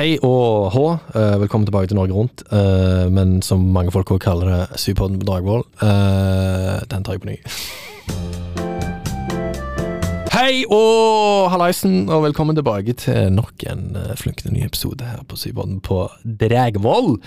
Hei 0.00 0.14
og 0.24 0.70
hå, 0.72 0.84
eh, 1.12 1.34
velkommen 1.42 1.66
tilbake 1.68 1.90
til 1.90 1.98
Norge 1.98 2.14
Rundt. 2.16 2.42
eh, 2.50 3.10
Men 3.10 3.42
som 3.42 3.60
mange 3.60 3.92
folk 3.92 4.10
også 4.10 4.18
kaller 4.18 4.46
det, 4.46 4.80
Sypodden 4.80 5.18
på 5.18 5.26
Dragvoll. 5.26 5.64
Eh, 5.82 6.80
Den 6.88 7.04
tar 7.04 7.12
jeg 7.12 7.20
på 7.20 7.28
ny. 7.28 7.36
Hei 10.32 10.64
og 10.70 11.50
hallaisen, 11.50 12.08
og 12.08 12.24
velkommen 12.24 12.56
tilbake 12.56 12.96
til 12.96 13.30
nok 13.30 13.52
en 13.68 13.94
flunkende 14.16 14.54
ny 14.54 14.64
episode 14.64 15.04
her 15.04 15.20
på 15.28 15.36
Sypodden 15.36 15.82
på 15.82 16.08
Dragvoll. 16.24 17.20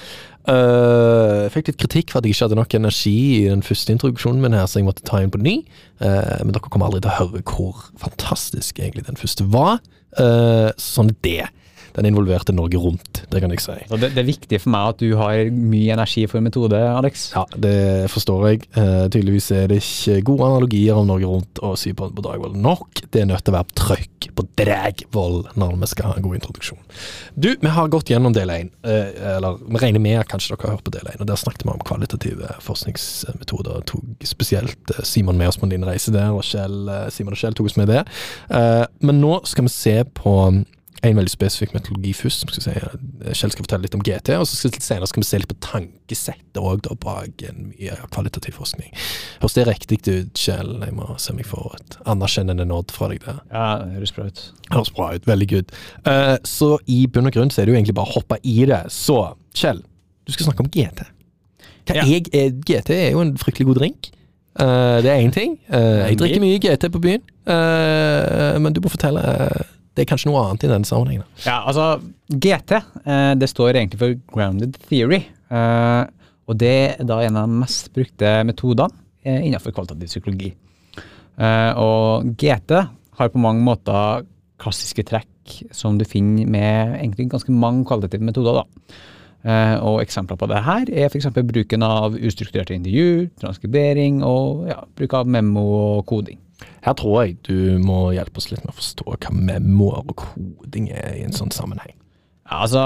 Eh, 0.48 1.44
Jeg 1.44 1.52
fikk 1.52 1.68
litt 1.68 1.78
kritikk 1.78 2.10
for 2.10 2.18
at 2.18 2.26
jeg 2.26 2.34
ikke 2.34 2.48
hadde 2.48 2.56
nok 2.56 2.74
energi 2.74 3.46
i 3.46 3.50
den 3.50 3.62
første 3.62 3.94
introduksjonen 3.94 4.42
min 4.42 4.54
her, 4.54 4.66
så 4.66 4.80
jeg 4.80 4.86
måtte 4.86 5.06
ta 5.06 5.18
inn 5.22 5.30
på 5.30 5.38
ny. 5.38 5.64
Uh, 6.02 6.42
Men 6.44 6.54
dere 6.54 6.70
kommer 6.72 6.88
aldri 6.88 7.02
til 7.02 7.12
å 7.12 7.20
høre 7.20 7.44
hvor 7.44 7.92
fantastisk 8.00 8.80
egentlig 8.80 9.06
den 9.06 9.16
første 9.16 9.46
var. 9.46 9.80
Uh, 10.18 10.72
Sånn 10.76 11.16
det. 11.22 11.50
Den 11.94 12.08
involverte 12.10 12.54
Norge 12.56 12.80
rundt, 12.82 13.24
det 13.30 13.42
kan 13.44 13.52
jeg 13.54 13.62
si. 13.62 13.76
Så 13.90 14.00
det, 14.02 14.14
det 14.16 14.24
er 14.24 14.30
viktig 14.30 14.60
for 14.64 14.74
meg 14.74 14.94
at 14.94 15.02
du 15.04 15.14
har 15.20 15.52
mye 15.54 15.94
energi 15.94 16.26
for 16.30 16.42
metode, 16.42 16.80
Alex. 16.80 17.28
Ja, 17.36 17.44
det 17.54 18.10
forstår 18.14 18.46
jeg. 18.50 18.64
Uh, 18.74 19.06
tydeligvis 19.14 19.52
er 19.54 19.70
det 19.70 19.82
ikke 19.84 20.24
gode 20.32 20.50
analogier 20.50 20.98
om 20.98 21.10
Norge 21.10 21.30
Rundt 21.30 21.62
og 21.62 21.78
Sypodden 21.80 22.18
på 22.18 22.26
Dragvoll 22.26 22.58
nok. 22.58 23.04
Det 23.14 23.22
er 23.22 23.30
nødt 23.30 23.46
til 23.46 23.54
å 23.54 23.58
være 23.60 23.78
trøkk 23.78 24.30
på 24.34 24.48
Dragvoll 24.60 25.40
når 25.60 25.78
vi 25.84 25.92
skal 25.94 26.10
ha 26.10 26.18
en 26.18 26.26
god 26.26 26.40
introduksjon. 26.40 26.82
Du, 27.38 27.52
vi 27.62 27.74
har 27.78 27.94
gått 27.94 28.10
gjennom 28.10 28.34
del 28.36 28.54
én. 28.54 28.74
uh, 28.88 29.38
eller 29.38 29.62
vi 29.62 29.84
regner 29.86 30.04
med 30.04 30.20
at 30.24 30.32
kanskje 30.32 30.56
dere 30.56 30.70
har 30.70 30.78
hørt 30.78 30.88
på 30.88 30.96
del 30.98 31.14
én. 31.14 31.22
Og 31.22 31.30
der 31.30 31.40
snakket 31.40 31.68
vi 31.68 31.74
om 31.76 31.86
kvalitative 31.86 32.56
forskningsmetoder. 32.66 33.86
Tok 33.90 34.26
spesielt 34.28 34.94
eh, 34.96 35.04
Simon 35.06 35.38
med 35.38 35.52
oss 35.52 35.60
på 35.62 35.70
din 35.70 35.86
reise 35.86 36.14
der, 36.14 36.34
og 36.34 36.46
Kjell, 36.48 36.90
Simon 37.14 37.36
og 37.36 37.42
Kjell 37.42 37.58
tok 37.58 37.70
oss 37.70 37.78
med 37.80 37.92
det. 37.92 38.04
Uh, 38.50 38.86
men 39.06 39.22
nå 39.22 39.38
skal 39.50 39.68
vi 39.68 39.74
se 39.74 40.00
på 40.18 40.34
en 41.04 41.18
veldig 41.20 41.32
spesifikk 41.32 41.74
metodologi 41.76 42.14
først. 42.16 42.40
som 42.40 42.50
Skal 42.50 42.64
si, 42.64 42.72
eh, 42.72 43.34
Kjell 43.34 43.52
skal 43.52 43.66
fortelle 43.66 43.84
litt 43.84 43.96
om 43.96 44.04
GT, 44.04 44.38
og 44.38 44.48
så 44.48 44.56
skal, 44.56 44.72
senere 44.80 45.08
skal 45.08 45.22
vi 45.22 45.28
se 45.28 45.38
litt 45.38 45.52
på 45.52 45.60
tankesettet 45.60 46.60
òg 46.60 46.88
bak 47.00 47.44
en 47.44 47.74
mye 47.74 47.98
kvalitativ 48.10 48.54
forskning. 48.54 48.94
Høres 49.42 49.54
det 49.54 49.68
riktig 49.68 50.00
ut, 50.08 50.34
Kjell? 50.34 50.80
Jeg 50.86 50.94
må 50.94 51.18
se 51.20 51.34
om 51.34 51.38
jeg 51.38 51.50
får 51.50 51.76
et 51.80 51.98
anerkjennende 52.06 52.66
nod 52.66 52.92
fra 52.92 53.10
deg 53.10 53.20
der. 53.26 53.42
Ja, 53.52 53.84
det 53.84 53.98
høres 53.98 54.16
bra 54.16 54.26
ut. 54.26 54.52
Høres 54.72 54.92
bra 54.92 55.14
ut. 55.14 55.28
Veldig 55.28 55.50
good. 55.50 55.76
Uh, 56.08 56.38
så 56.44 56.78
i 56.88 57.06
bunn 57.08 57.28
og 57.28 57.34
grunn 57.34 57.52
så 57.52 57.62
er 57.62 57.66
det 57.66 57.74
jo 57.74 57.80
egentlig 57.82 57.96
bare 57.96 58.08
å 58.08 58.16
hoppe 58.20 58.40
i 58.44 58.64
det. 58.66 58.86
Så, 58.90 59.36
Kjell, 59.54 59.84
du 60.26 60.32
skal 60.32 60.52
snakke 60.52 60.64
om 60.64 60.72
GT. 60.72 61.04
Ja. 61.90 62.06
jeg, 62.08 62.30
er, 62.32 62.54
GT 62.64 62.96
er 62.96 63.12
jo 63.12 63.20
en 63.20 63.38
fryktelig 63.38 63.68
god 63.68 63.82
drink. 63.82 64.12
Uh, 64.56 65.02
det 65.04 65.12
er 65.12 65.20
én 65.20 65.34
ting. 65.36 65.60
Uh, 65.68 66.08
jeg 66.08 66.22
drikker 66.22 66.40
mye 66.40 66.60
GT 66.64 66.88
på 66.94 67.02
byen, 67.04 67.24
men 68.64 68.72
du 68.72 68.80
må 68.80 68.88
fortelle 68.88 69.20
Det 69.94 70.04
er 70.04 70.10
kanskje 70.10 70.32
noe 70.32 70.42
annet 70.42 70.66
i 70.66 70.72
denne 70.72 70.90
sammenhengen. 70.90 71.26
Ja, 71.46 71.60
altså, 71.70 72.02
GT, 72.28 72.80
eh, 73.06 73.34
det 73.38 73.50
står 73.52 73.78
egentlig 73.78 74.02
for 74.02 74.16
Grounded 74.34 74.78
Theory. 74.88 75.22
Eh, 75.54 76.04
og 76.50 76.58
det 76.60 76.74
er 76.98 77.08
da 77.08 77.20
en 77.24 77.38
av 77.40 77.48
de 77.48 77.62
mest 77.62 77.92
brukte 77.94 78.32
metodene 78.48 78.90
eh, 79.24 79.46
innenfor 79.46 79.76
kvalitativ 79.76 80.10
psykologi. 80.12 80.52
Og 81.34 82.28
GT 82.38 82.76
har 83.18 83.30
på 83.34 83.40
mange 83.42 83.64
måter 83.66 84.26
klassiske 84.62 85.02
trekk 85.10 85.56
som 85.74 85.98
du 85.98 86.06
finner 86.06 86.46
med 86.46 86.92
egentlig 87.00 87.26
ganske 87.32 87.50
mange 87.50 87.88
kvalitative 87.90 88.22
metoder. 88.28 88.62
da. 88.62 88.94
Eh, 89.44 89.76
og 89.84 90.00
eksempler 90.00 90.40
på 90.40 90.48
det 90.48 90.62
her 90.64 90.88
er 90.88 91.10
f.eks. 91.10 91.28
bruken 91.36 91.84
av 91.84 92.16
ustrukturerte 92.16 92.78
intervju, 92.78 93.28
transkribering 93.42 94.22
og 94.24 94.70
ja, 94.70 94.80
bruk 94.96 95.18
av 95.20 95.28
memo 95.28 95.66
og 95.98 96.06
koding. 96.08 96.40
Her 96.84 96.96
tror 97.00 97.26
jeg 97.26 97.42
du 97.44 97.82
må 97.84 98.14
hjelpe 98.16 98.40
oss 98.40 98.48
litt 98.52 98.64
med 98.64 98.72
å 98.72 98.78
forstå 98.78 99.18
hva 99.18 99.34
memoer 99.36 100.00
og 100.06 100.16
koding 100.22 100.88
er 100.96 101.18
i 101.20 101.26
en 101.26 101.36
sånn 101.36 101.52
sammenheng. 101.52 101.96
Ja, 102.44 102.62
altså, 102.66 102.82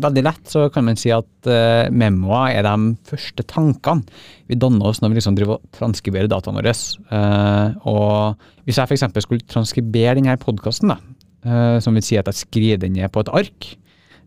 Veldig 0.00 0.24
lett 0.24 0.48
så 0.50 0.66
kan 0.72 0.86
man 0.88 0.98
si 1.00 1.12
at 1.12 1.48
uh, 1.48 1.88
memoer 1.92 2.56
er 2.56 2.64
de 2.66 2.94
første 3.08 3.44
tankene 3.48 4.04
vi 4.48 4.56
danner 4.60 4.90
oss 4.90 5.00
når 5.00 5.12
vi 5.12 5.18
liksom 5.20 5.36
driver 5.38 5.58
og 5.58 5.76
transkriberer 5.76 6.28
dataene 6.32 6.60
våre. 6.60 6.72
Uh, 7.12 7.76
og 7.88 8.64
Hvis 8.64 8.80
jeg 8.80 8.88
f.eks. 8.88 9.24
skulle 9.24 9.48
transkribere 9.48 10.16
denne 10.18 10.36
podkasten, 10.40 10.92
uh, 10.92 11.76
som 11.84 11.96
vil 11.96 12.04
si 12.04 12.20
at 12.20 12.28
jeg 12.32 12.42
skriver 12.42 12.84
den 12.84 12.96
ned 12.96 13.12
på 13.12 13.24
et 13.24 13.32
ark, 13.44 13.74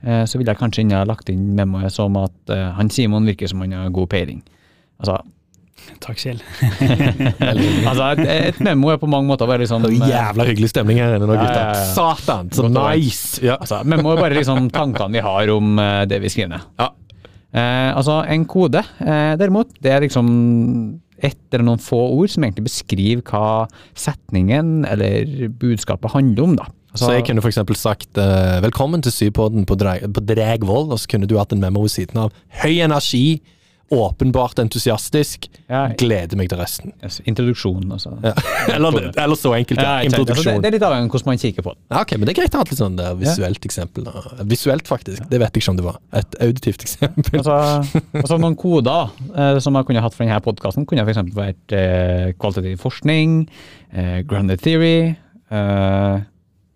så 0.02 0.38
ville 0.38 0.54
jeg 0.54 0.60
kanskje 0.60 0.84
inne 0.84 1.00
ha 1.00 1.08
lagt 1.08 1.30
inn 1.34 1.56
memoet 1.58 1.94
som 1.94 2.16
at 2.22 2.54
eh, 2.54 2.68
han 2.78 2.92
Simon 2.94 3.26
virker 3.28 3.50
som 3.50 3.64
han 3.64 3.74
har 3.76 3.90
god 3.96 4.10
peiling. 4.14 4.44
Altså, 5.02 5.18
Takk, 6.04 6.20
Kjell. 6.20 6.40
altså 7.90 8.10
et, 8.12 8.22
et 8.28 8.60
memo 8.66 8.92
er 8.92 9.00
på 9.02 9.08
mange 9.10 9.30
måter 9.30 9.48
bare 9.50 9.62
liksom 9.64 9.86
Det 9.86 9.94
er 9.96 10.04
eh, 10.04 10.12
jævla 10.12 10.46
hyggelig 10.50 10.70
stemning 10.74 11.00
her 11.02 11.16
inne 11.16 11.28
nå, 11.30 11.38
gutta. 11.38 11.64
ja, 11.64 11.74
ja. 11.78 11.88
Satan, 11.96 12.52
så 12.54 12.68
nice! 12.68 13.42
Ja. 13.46 13.58
Altså, 13.62 13.82
memo 13.88 14.14
er 14.14 14.22
bare 14.22 14.38
liksom 14.38 14.70
tankene 14.74 15.18
vi 15.18 15.24
har 15.26 15.52
om 15.54 15.78
eh, 15.82 16.04
det 16.10 16.20
vi 16.24 16.32
skriver 16.34 16.56
ned. 16.56 16.70
Ja. 16.82 16.90
Eh, 17.58 17.92
altså, 17.94 18.20
en 18.28 18.46
kode, 18.50 18.84
eh, 19.00 19.34
derimot, 19.40 19.72
det 19.84 19.94
er 19.94 20.04
liksom 20.06 20.28
ett 21.18 21.54
eller 21.54 21.66
noen 21.66 21.82
få 21.82 21.98
ord 22.20 22.30
som 22.30 22.46
egentlig 22.46 22.68
beskriver 22.68 23.24
hva 23.26 23.66
setningen 23.98 24.84
eller 24.86 25.48
budskapet 25.58 26.14
handler 26.14 26.46
om, 26.46 26.58
da. 26.60 26.68
Så 26.98 27.12
jeg 27.14 27.28
kunne 27.28 27.44
eksempel 27.46 27.78
sagt 27.80 28.18
uh, 28.18 28.58
velkommen 28.66 29.04
til 29.06 29.14
Sypodden 29.14 29.66
på, 29.70 29.78
Dra 29.80 29.98
på 30.02 30.24
Dregvoll', 30.26 30.92
og 30.92 31.00
så 31.00 31.08
kunne 31.14 31.30
du 31.30 31.38
hatt 31.40 31.54
en 31.54 31.62
memo 31.64 31.86
ved 31.86 31.94
siden 31.94 32.18
av 32.28 32.34
høy 32.64 32.80
energi, 32.86 33.40
åpenbart 33.88 34.60
entusiastisk, 34.60 35.46
Ja. 35.72 35.86
gleder 35.96 36.36
meg 36.36 36.50
til 36.52 36.58
resten. 36.60 36.92
yes, 37.04 37.22
introduksjon, 37.24 37.86
altså. 37.92 38.18
Ja. 38.24 38.34
eller, 38.76 39.12
eller 39.16 39.36
så 39.40 39.54
enkelt, 39.56 39.80
ja. 39.80 39.84
Ja, 39.84 39.94
altså 40.04 40.10
det, 40.10 40.20
Introduksjon. 40.20 40.66
er 40.66 40.76
litt 40.76 40.84
avhengig 40.84 41.08
av 41.08 41.14
hvordan 41.16 41.30
man 41.32 41.40
kikker 41.40 41.64
på 41.64 41.72
det. 41.72 41.80
Ja, 41.94 42.02
ok, 42.02 42.12
men 42.18 42.28
det 42.28 42.34
er 42.34 42.38
greit 42.42 42.56
å 42.56 42.60
ha 42.60 42.66
et 42.68 42.72
litt 42.74 42.82
sånn 42.82 42.98
der 43.00 43.16
visuelt 43.16 43.68
eksempel. 43.70 44.10
Visuelt, 44.52 44.88
faktisk. 44.92 45.24
Det 45.32 45.40
vet 45.40 45.56
jeg 45.56 45.64
ikke 45.64 45.72
om 45.72 45.80
det 45.80 45.86
var. 45.88 46.00
Et 46.20 46.38
auditivt 46.50 46.84
eksempel. 46.84 47.40
Altså, 47.40 48.04
altså 48.12 48.40
noen 48.44 48.58
koder 48.60 49.08
eh, 49.36 49.60
som 49.64 49.80
jeg 49.80 49.88
kunne 49.88 50.04
hatt 50.04 50.16
for 50.18 50.26
denne 50.28 50.44
podkasten, 50.44 50.88
kunne 50.90 51.08
f.eks. 51.08 51.24
vært 51.36 51.78
eh, 51.80 52.34
kvalitativ 52.36 52.82
forskning, 52.84 53.38
eh, 53.96 54.18
grounded 54.28 54.60
theory, 54.68 55.16
eh, 55.48 56.18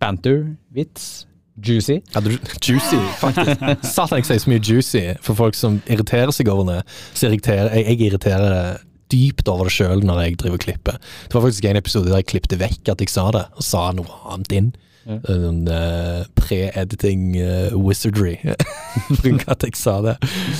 banter, 0.01 0.45
vits, 0.73 1.27
juicy. 1.61 1.99
Ja, 2.15 2.21
du, 2.25 2.33
juicy, 2.61 2.99
faktisk. 3.21 3.65
Satan, 3.93 4.21
jeg 4.21 4.29
sier 4.29 4.43
så 4.43 4.51
mye 4.51 4.63
juicy 4.65 5.03
for 5.23 5.37
folk 5.37 5.57
som 5.57 5.81
irriterer 5.85 6.33
seg 6.35 6.49
over 6.51 6.67
det. 6.69 6.79
Så 7.13 7.29
irriterer, 7.29 7.73
jeg, 7.77 7.87
jeg 7.91 8.09
irriterer 8.09 8.81
dypt 9.11 9.49
over 9.51 9.67
det 9.67 9.75
sjøl 9.75 10.05
når 10.07 10.23
jeg 10.25 10.39
driver 10.41 10.59
og 10.59 10.65
klipper. 10.65 11.01
Det 11.27 11.35
var 11.35 11.45
faktisk 11.45 11.67
en 11.67 11.79
episode 11.81 12.09
der 12.09 12.21
jeg 12.21 12.31
klippte 12.31 12.59
vekk 12.61 12.93
at 12.93 13.03
jeg 13.03 13.11
sa 13.11 13.27
det, 13.35 13.45
og 13.55 13.67
sa 13.67 13.89
noe 13.95 14.21
annet 14.31 14.55
inn. 14.57 14.71
Ja. 15.03 15.17
En 15.33 15.67
eh, 15.67 16.25
pre-editing 16.37 17.35
uh, 17.41 17.87
wizardry. 17.87 18.35
Bruker 19.21 19.53
at 19.53 19.65
jeg 19.65 19.77
sa 19.79 19.97
det. 20.05 20.15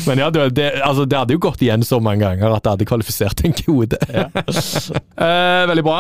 Men 0.08 0.22
ja, 0.24 0.30
det, 0.34 0.48
det, 0.58 0.70
altså, 0.82 1.06
det 1.06 1.20
hadde 1.20 1.36
jo 1.36 1.44
gått 1.46 1.62
igjen 1.62 1.86
så 1.86 2.00
mange 2.02 2.26
ganger 2.26 2.56
at 2.56 2.66
det 2.66 2.76
hadde 2.76 2.88
kvalifisert 2.90 3.46
en 3.46 3.58
kode. 3.64 4.02
Eh, 5.22 5.64
veldig 5.70 5.84
bra. 5.86 5.98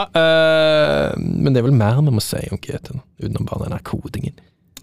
Men 1.22 1.53
det 1.53 1.59
er 1.62 1.66
vel 1.68 1.75
mer 1.78 2.00
vi 2.01 2.13
må 2.16 2.22
si 2.24 2.40
om 2.51 2.57
GT, 2.62 2.90
utenom 3.22 3.46
bare 3.46 3.68
den 3.69 3.84
kodingen. 3.85 4.34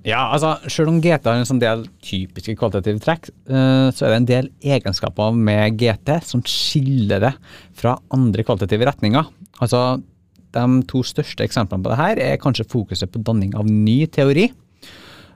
Ja, 0.06 0.28
altså, 0.30 0.52
Selv 0.70 0.92
om 0.92 1.00
GT 1.02 1.26
har 1.26 1.41
en 1.41 1.48
sånn 1.48 1.60
del 1.62 1.82
typiske 2.04 2.54
kvalitative 2.60 3.02
trekk, 3.02 3.30
så 3.48 4.06
er 4.06 4.12
det 4.12 4.18
en 4.20 4.28
del 4.30 4.50
egenskaper 4.62 5.34
med 5.34 5.80
GT 5.80 6.20
som 6.28 6.44
skiller 6.47 7.24
det 7.26 7.32
fra 7.80 7.97
andre 8.14 8.47
kvalitative 8.47 8.86
retninger. 8.88 9.26
Altså, 9.58 9.82
De 10.56 10.64
to 10.88 11.03
største 11.06 11.44
eksemplene 11.44 11.84
på 11.84 11.92
det 11.92 12.00
her 12.00 12.22
er 12.22 12.41
kanskje 12.41 12.69
fokuset 12.69 13.10
på 13.12 13.22
danning 13.25 13.54
av 13.59 13.69
ny 13.69 14.06
teori, 14.06 14.48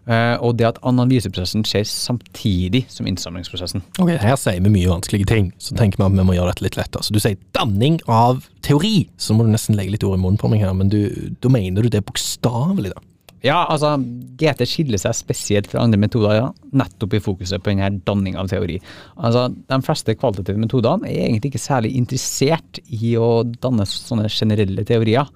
eh, 0.06 0.36
og 0.40 0.56
det 0.58 0.70
at 0.70 0.80
analyseprosessen 0.88 1.66
skjer 1.68 1.84
samtidig 1.88 2.84
som 2.92 3.06
innsamlingsprosessen. 3.10 3.84
Ok, 3.98 4.14
Her 4.22 4.38
sier 4.40 4.62
vi 4.64 4.72
mye 4.72 4.90
vanskelige 4.90 5.28
ting, 5.28 5.52
så 5.58 5.76
tenker 5.78 6.00
vi 6.00 6.08
at 6.08 6.16
vi 6.16 6.26
må 6.26 6.36
gjøre 6.38 6.54
dette 6.54 6.66
litt 6.66 6.80
lettere. 6.80 7.04
Så 7.04 7.14
du 7.14 7.20
sier 7.22 7.38
danning 7.56 8.00
av 8.08 8.46
teori, 8.64 9.08
så 9.20 9.36
må 9.36 9.44
du 9.44 9.52
nesten 9.52 9.76
legge 9.78 9.96
litt 9.96 10.08
ord 10.08 10.18
i 10.18 10.22
munnen 10.22 10.40
på 10.40 10.50
meg 10.52 10.64
her, 10.64 10.72
men 10.76 10.92
du, 10.92 11.02
da 11.42 11.52
mener 11.52 11.84
du 11.84 11.92
det 11.92 12.06
bokstavelig, 12.08 12.94
da? 12.96 13.08
Ja, 13.42 13.64
altså, 13.66 13.96
GT 14.38 14.66
skiller 14.70 15.00
seg 15.02 15.16
spesielt 15.18 15.70
fra 15.70 15.82
andre 15.82 15.98
metoder, 15.98 16.34
ja, 16.38 16.50
nettopp 16.78 17.16
i 17.18 17.22
fokuset 17.22 17.62
på 17.62 17.72
denne 17.72 17.88
danning 18.06 18.36
av 18.38 18.50
teori. 18.52 18.78
Altså, 19.18 19.48
De 19.50 19.78
fleste 19.82 20.14
kvalitative 20.18 20.62
metodene 20.62 21.10
er 21.10 21.26
egentlig 21.26 21.52
ikke 21.52 21.62
særlig 21.62 21.96
interessert 21.98 22.78
i 22.86 23.16
å 23.18 23.42
danne 23.42 23.86
sånne 23.88 24.30
generelle 24.30 24.86
teorier. 24.86 25.26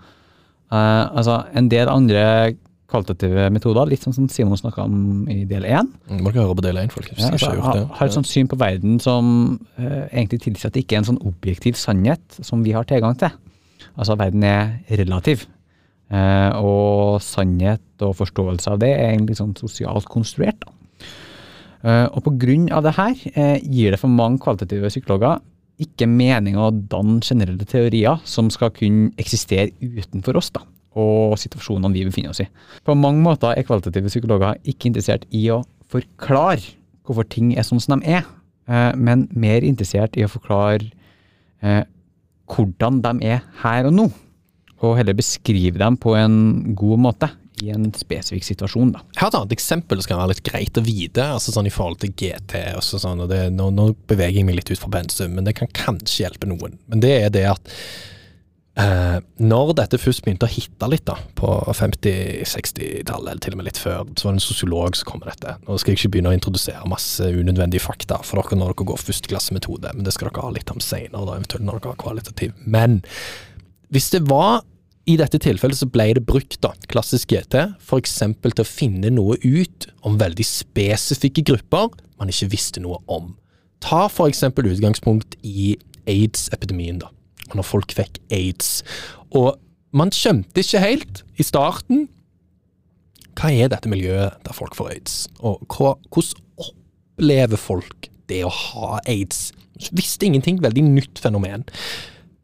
Uh, 0.70 1.10
altså, 1.18 1.42
En 1.54 1.68
del 1.70 1.90
andre 1.90 2.54
kvalitative 2.86 3.48
metoder, 3.50 3.88
litt 3.90 4.04
sånn 4.06 4.14
som 4.14 4.28
Simon 4.30 4.58
snakka 4.60 4.84
om 4.84 5.26
i 5.30 5.40
del 5.48 5.66
én, 5.66 5.88
Må 6.06 6.30
ikke 6.30 6.44
høre 6.44 6.54
på 6.60 6.66
del 6.68 6.78
én, 6.78 6.92
folkens. 6.94 7.18
ja, 7.18 7.32
altså, 7.34 7.50
har, 7.58 7.82
har 7.98 8.06
et 8.06 8.14
sånt 8.14 8.30
syn 8.30 8.46
på 8.46 8.58
verden 8.60 9.00
som 9.02 9.58
uh, 9.80 10.06
egentlig 10.12 10.44
tilsier 10.46 10.70
at 10.70 10.78
det 10.78 10.86
ikke 10.86 11.00
er 11.00 11.02
en 11.02 11.10
sånn 11.10 11.22
objektiv 11.26 11.74
sannhet 11.74 12.38
som 12.38 12.62
vi 12.62 12.76
har 12.76 12.86
tilgang 12.86 13.18
til. 13.18 13.34
Altså, 13.96 14.14
verden 14.14 14.46
er 14.46 14.78
relativ. 15.02 15.48
Eh, 16.06 16.52
og 16.62 17.18
sannhet 17.24 17.82
og 18.06 18.14
forståelse 18.20 18.70
av 18.70 18.78
det 18.82 18.92
er 18.94 19.08
egentlig 19.10 19.40
sånn 19.40 19.56
sosialt 19.58 20.06
konstruert. 20.10 20.62
Da. 20.62 20.76
Eh, 21.86 22.06
og 22.14 22.28
av 22.72 22.82
det 22.86 22.94
her 22.96 23.14
eh, 23.34 23.58
gir 23.62 23.92
det 23.94 24.00
for 24.00 24.10
mange 24.10 24.40
kvalitative 24.42 24.90
psykologer 24.90 25.42
ikke 25.82 26.08
mening 26.08 26.56
å 26.56 26.70
danne 26.72 27.20
generelle 27.20 27.66
teorier 27.68 28.22
som 28.24 28.48
skal 28.50 28.72
kunne 28.72 29.10
eksistere 29.20 29.74
utenfor 29.82 30.38
oss, 30.40 30.48
da, 30.50 30.62
og 30.96 31.36
situasjonene 31.38 31.92
vi 31.92 32.06
befinner 32.08 32.32
oss 32.32 32.40
i. 32.40 32.48
På 32.86 32.96
mange 32.96 33.20
måter 33.20 33.52
er 33.52 33.66
kvalitative 33.66 34.08
psykologer 34.08 34.56
ikke 34.64 34.88
interessert 34.88 35.26
i 35.36 35.44
å 35.52 35.60
forklare 35.92 36.62
hvorfor 37.06 37.28
ting 37.28 37.52
er 37.54 37.66
sånn 37.66 37.82
som 37.82 38.00
de 38.00 38.16
er, 38.18 38.24
eh, 38.70 38.94
men 38.96 39.28
mer 39.34 39.66
interessert 39.66 40.16
i 40.16 40.24
å 40.24 40.32
forklare 40.32 40.92
hvordan 42.46 43.00
de 43.02 43.26
er 43.26 43.40
her 43.62 43.88
og 43.88 43.94
nå. 43.96 44.04
Og 44.84 44.98
heller 44.98 45.16
beskrive 45.16 45.80
dem 45.80 45.96
på 46.00 46.16
en 46.18 46.74
god 46.76 47.04
måte 47.08 47.30
i 47.64 47.70
en 47.72 47.86
spesifikk 47.96 48.44
situasjon. 48.44 48.92
da. 48.92 49.04
Jeg 49.14 49.22
har 49.22 49.30
et 49.30 49.38
annet 49.38 49.54
eksempel 49.56 50.02
som 50.02 50.12
kan 50.12 50.20
være 50.20 50.34
litt 50.34 50.44
greit 50.46 50.76
å 50.76 50.84
vite, 50.84 51.28
altså 51.36 51.54
sånn 51.54 51.70
i 51.70 51.72
forhold 51.72 52.02
til 52.02 52.12
GT. 52.12 52.58
og 52.76 52.84
sånn, 52.84 53.24
det, 53.30 53.46
nå, 53.54 53.70
nå 53.72 53.92
beveger 54.10 54.42
jeg 54.42 54.48
meg 54.48 54.58
litt 54.60 54.72
ut 54.72 54.82
fra 54.82 54.92
pensum, 54.98 55.32
men 55.36 55.48
det 55.48 55.56
kan 55.56 55.72
kanskje 55.72 56.26
hjelpe 56.26 56.50
noen. 56.50 56.76
Men 56.90 57.04
det 57.04 57.14
er 57.16 57.32
det 57.32 57.46
at 57.54 57.72
eh, 58.82 59.16
når 59.40 59.72
dette 59.80 60.00
først 60.02 60.24
begynte 60.26 60.48
å 60.48 60.52
hitte 60.52 60.90
litt 60.92 61.06
da, 61.08 61.16
på 61.38 61.56
50-60-tallet, 61.80 63.32
eller 63.32 63.42
til 63.46 63.56
og 63.56 63.62
med 63.62 63.70
litt 63.70 63.80
før, 63.80 64.04
så 64.12 64.28
var 64.28 64.36
det 64.36 64.42
en 64.42 64.48
sosiolog 64.50 65.00
som 65.00 65.08
kom 65.08 65.24
med 65.24 65.32
dette. 65.32 65.56
Nå 65.64 65.80
skal 65.80 65.94
jeg 65.94 66.02
ikke 66.02 66.14
begynne 66.18 66.34
å 66.34 66.36
introdusere 66.36 66.92
masse 66.92 67.24
unødvendige 67.24 67.86
fakta 67.88 68.20
for 68.20 68.42
dere 68.42 68.60
når 68.60 68.76
dere 68.76 68.90
går 68.92 69.04
førsteklassemetode, 69.06 69.96
men 69.96 70.04
det 70.04 70.12
skal 70.16 70.28
dere 70.28 70.44
ha 70.44 70.54
litt 70.58 70.76
om 70.76 70.84
senere, 70.84 71.40
eventuelt 71.40 71.64
når 71.64 71.80
dere 71.80 71.96
har 71.96 72.02
kvalitativ. 72.04 72.56
Men 72.68 73.00
hvis 73.94 74.10
det 74.14 74.24
var 74.28 74.64
i 75.06 75.14
dette 75.20 75.38
tilfellet 75.38 75.78
så 75.78 75.86
ble 75.90 76.08
det 76.18 76.24
brukt, 76.26 76.58
da, 76.64 76.72
klassisk 76.90 77.30
GT, 77.30 77.60
f.eks. 77.78 78.16
til 78.42 78.62
å 78.62 78.66
finne 78.66 79.12
noe 79.14 79.36
ut 79.44 79.86
om 80.06 80.18
veldig 80.18 80.46
spesifikke 80.46 81.44
grupper 81.46 81.92
man 82.18 82.32
ikke 82.32 82.50
visste 82.56 82.82
noe 82.82 82.98
om. 83.12 83.34
Ta 83.84 84.06
f.eks. 84.08 84.42
utgangspunkt 84.50 85.36
i 85.46 85.76
aids-epidemien, 86.10 86.98
da. 87.04 87.12
Når 87.54 87.66
folk 87.68 87.94
fikk 87.94 88.18
aids. 88.34 88.80
Og 89.30 89.54
man 89.94 90.10
skjønte 90.14 90.64
ikke 90.64 90.82
helt 90.82 91.22
i 91.38 91.46
starten 91.46 92.08
hva 93.36 93.52
er 93.52 93.68
dette 93.68 93.90
miljøet 93.92 94.38
der 94.46 94.56
folk 94.56 94.74
får 94.78 94.94
aids, 94.94 95.16
og 95.44 95.60
hva, 95.68 95.92
hvordan 96.08 96.40
opplever 96.56 97.60
folk 97.60 98.08
det 98.30 98.40
å 98.46 98.52
ha 98.52 98.96
aids? 99.04 99.50
Visste 99.92 100.24
ingenting, 100.24 100.62
veldig 100.64 100.86
nytt 100.88 101.20
fenomen. 101.20 101.66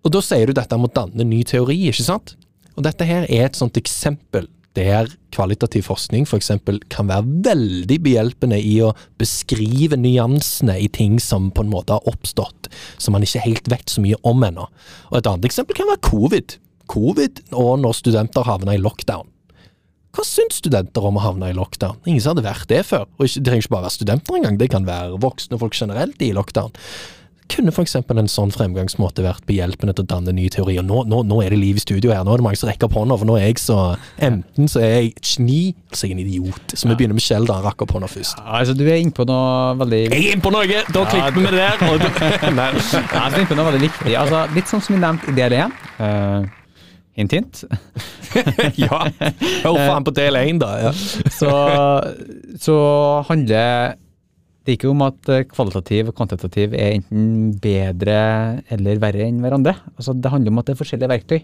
Og 0.02 0.10
da 0.14 0.22
sier 0.24 0.50
du 0.50 0.56
dette 0.56 0.74
om 0.74 0.88
å 0.88 0.92
danne 0.92 1.26
ny 1.26 1.42
teori, 1.46 1.78
ikke 1.90 2.06
sant? 2.06 2.34
Og 2.74 2.82
dette 2.86 3.06
her 3.06 3.28
er 3.30 3.46
et 3.46 3.58
sånt 3.58 3.78
eksempel 3.78 4.48
der 4.76 5.10
kvalitativ 5.34 5.84
forskning 5.84 6.24
f.eks. 6.24 6.50
kan 6.92 7.10
være 7.10 7.26
veldig 7.44 7.98
behjelpende 8.06 8.56
i 8.56 8.78
å 8.84 8.92
beskrive 9.20 9.98
nyansene 10.00 10.78
i 10.80 10.88
ting 10.88 11.18
som 11.20 11.50
på 11.52 11.64
en 11.64 11.72
måte 11.72 11.98
har 11.98 12.08
oppstått, 12.08 12.70
som 12.96 13.12
man 13.16 13.24
ikke 13.26 13.44
helt 13.44 13.68
vet 13.68 13.92
så 13.92 14.04
mye 14.04 14.18
om 14.28 14.42
ennå. 14.48 14.66
Og 15.12 15.20
et 15.20 15.28
annet 15.28 15.50
eksempel 15.50 15.76
kan 15.76 15.90
være 15.92 16.04
covid. 16.08 16.56
Covid 16.92 17.44
og 17.52 17.74
når 17.84 18.00
studenter 18.00 18.48
havner 18.48 18.78
i 18.78 18.82
lockdown. 18.82 19.28
Hva 20.12 20.24
syns 20.28 20.58
studenter 20.60 21.04
om 21.08 21.16
å 21.16 21.24
havne 21.24 21.52
i 21.52 21.56
lockdown? 21.56 22.00
Ingen 22.04 22.20
som 22.20 22.34
hadde 22.34 22.48
vært 22.48 22.68
det 22.68 22.82
før. 22.84 23.06
Og 23.16 23.28
det 23.28 23.44
trenger 23.46 23.64
ikke 23.64 23.76
bare 23.76 23.86
være 23.86 23.96
studenter 23.96 24.36
engang, 24.36 24.58
det 24.60 24.72
kan 24.72 24.88
være 24.88 25.20
voksne 25.20 25.60
folk 25.60 25.76
generelt 25.76 26.20
i 26.24 26.34
lockdown 26.36 26.72
kunne 27.50 27.72
f.eks. 27.72 27.96
en 27.98 28.30
sånn 28.30 28.52
fremgangsmåte 28.54 29.24
vært 29.24 29.44
behjelpende 29.48 29.94
til 29.96 30.06
å 30.06 30.10
danne 30.14 30.34
nye 30.36 30.52
teorier. 30.52 30.84
Nå, 30.86 31.02
nå, 31.10 31.22
nå, 31.28 31.40
er 31.44 31.54
det 31.54 31.58
liv 31.60 31.78
i 31.78 31.82
studio 31.82 32.12
her, 32.12 32.22
nå 32.24 32.34
er 32.34 32.42
det 32.42 32.46
mange 32.46 32.60
som 32.60 32.70
rekker 32.70 32.88
opp 32.88 32.96
hånda, 32.96 33.18
for 33.20 33.28
nå 33.28 33.36
er 33.38 33.48
jeg 33.48 33.60
så 33.62 33.78
Enten 34.22 34.68
så 34.70 34.80
er 34.82 34.92
jeg 34.92 35.12
et 35.12 35.32
geni, 35.32 35.60
eller 35.72 35.98
så 35.98 36.06
er 36.06 36.12
jeg 36.12 36.16
en 36.16 36.22
idiot. 36.22 36.74
Så 36.74 36.88
vi 36.88 36.96
begynner 36.98 37.18
med 37.18 37.24
Kjell, 37.24 37.46
da. 37.48 37.58
Han 37.58 37.66
rakk 37.66 37.84
opp 37.84 37.94
hånda 37.96 38.08
først. 38.10 38.40
Ja, 38.40 38.60
altså, 38.60 38.76
du 38.78 38.84
er 38.86 39.00
innpå 39.02 39.26
noe 39.28 39.76
veldig 39.82 40.02
Jeg 40.06 40.22
er 40.22 40.36
innpå 40.36 40.52
noe! 40.54 40.82
Da 40.94 41.04
klipper 41.10 41.36
vi 41.36 41.44
med 41.44 41.56
det 41.56 41.66
der! 41.66 41.84
Og... 41.90 42.06
Nei. 42.60 42.70
Ja, 42.72 43.26
du 43.28 43.36
er 43.36 43.40
innpå 43.44 43.58
noe 43.58 43.68
veldig 43.70 43.84
viktig. 43.88 44.16
Altså, 44.22 44.44
litt 44.56 44.72
sånn 44.72 44.84
som 44.84 44.96
vi 44.96 45.02
nevnte 45.02 45.32
i 45.32 45.36
del 45.36 45.56
1. 45.58 45.76
Uh, 45.98 46.46
hint, 47.18 47.36
hint. 47.36 47.64
ja. 48.84 49.02
Hør 49.64 49.76
faen 49.76 50.06
på 50.06 50.14
del 50.16 50.38
1, 50.40 50.62
da. 50.62 50.72
Ja. 50.86 50.94
så, 51.40 51.52
så 52.62 52.78
handler 53.28 53.98
det 54.62 54.70
er 54.70 54.78
ikke 54.78 54.92
om 54.92 55.02
at 55.08 55.30
eh, 55.32 55.44
kvalitativ 55.50 56.12
og 56.12 56.16
kvantitativ 56.18 56.76
er 56.78 56.94
enten 57.00 57.50
bedre 57.62 58.18
eller 58.70 59.00
verre 59.02 59.26
enn 59.26 59.40
hverandre. 59.42 59.74
Altså, 59.96 60.14
det 60.14 60.30
handler 60.30 60.54
om 60.54 60.62
at 60.62 60.68
det 60.68 60.76
er 60.76 60.80
forskjellige 60.82 61.10
verktøy. 61.10 61.40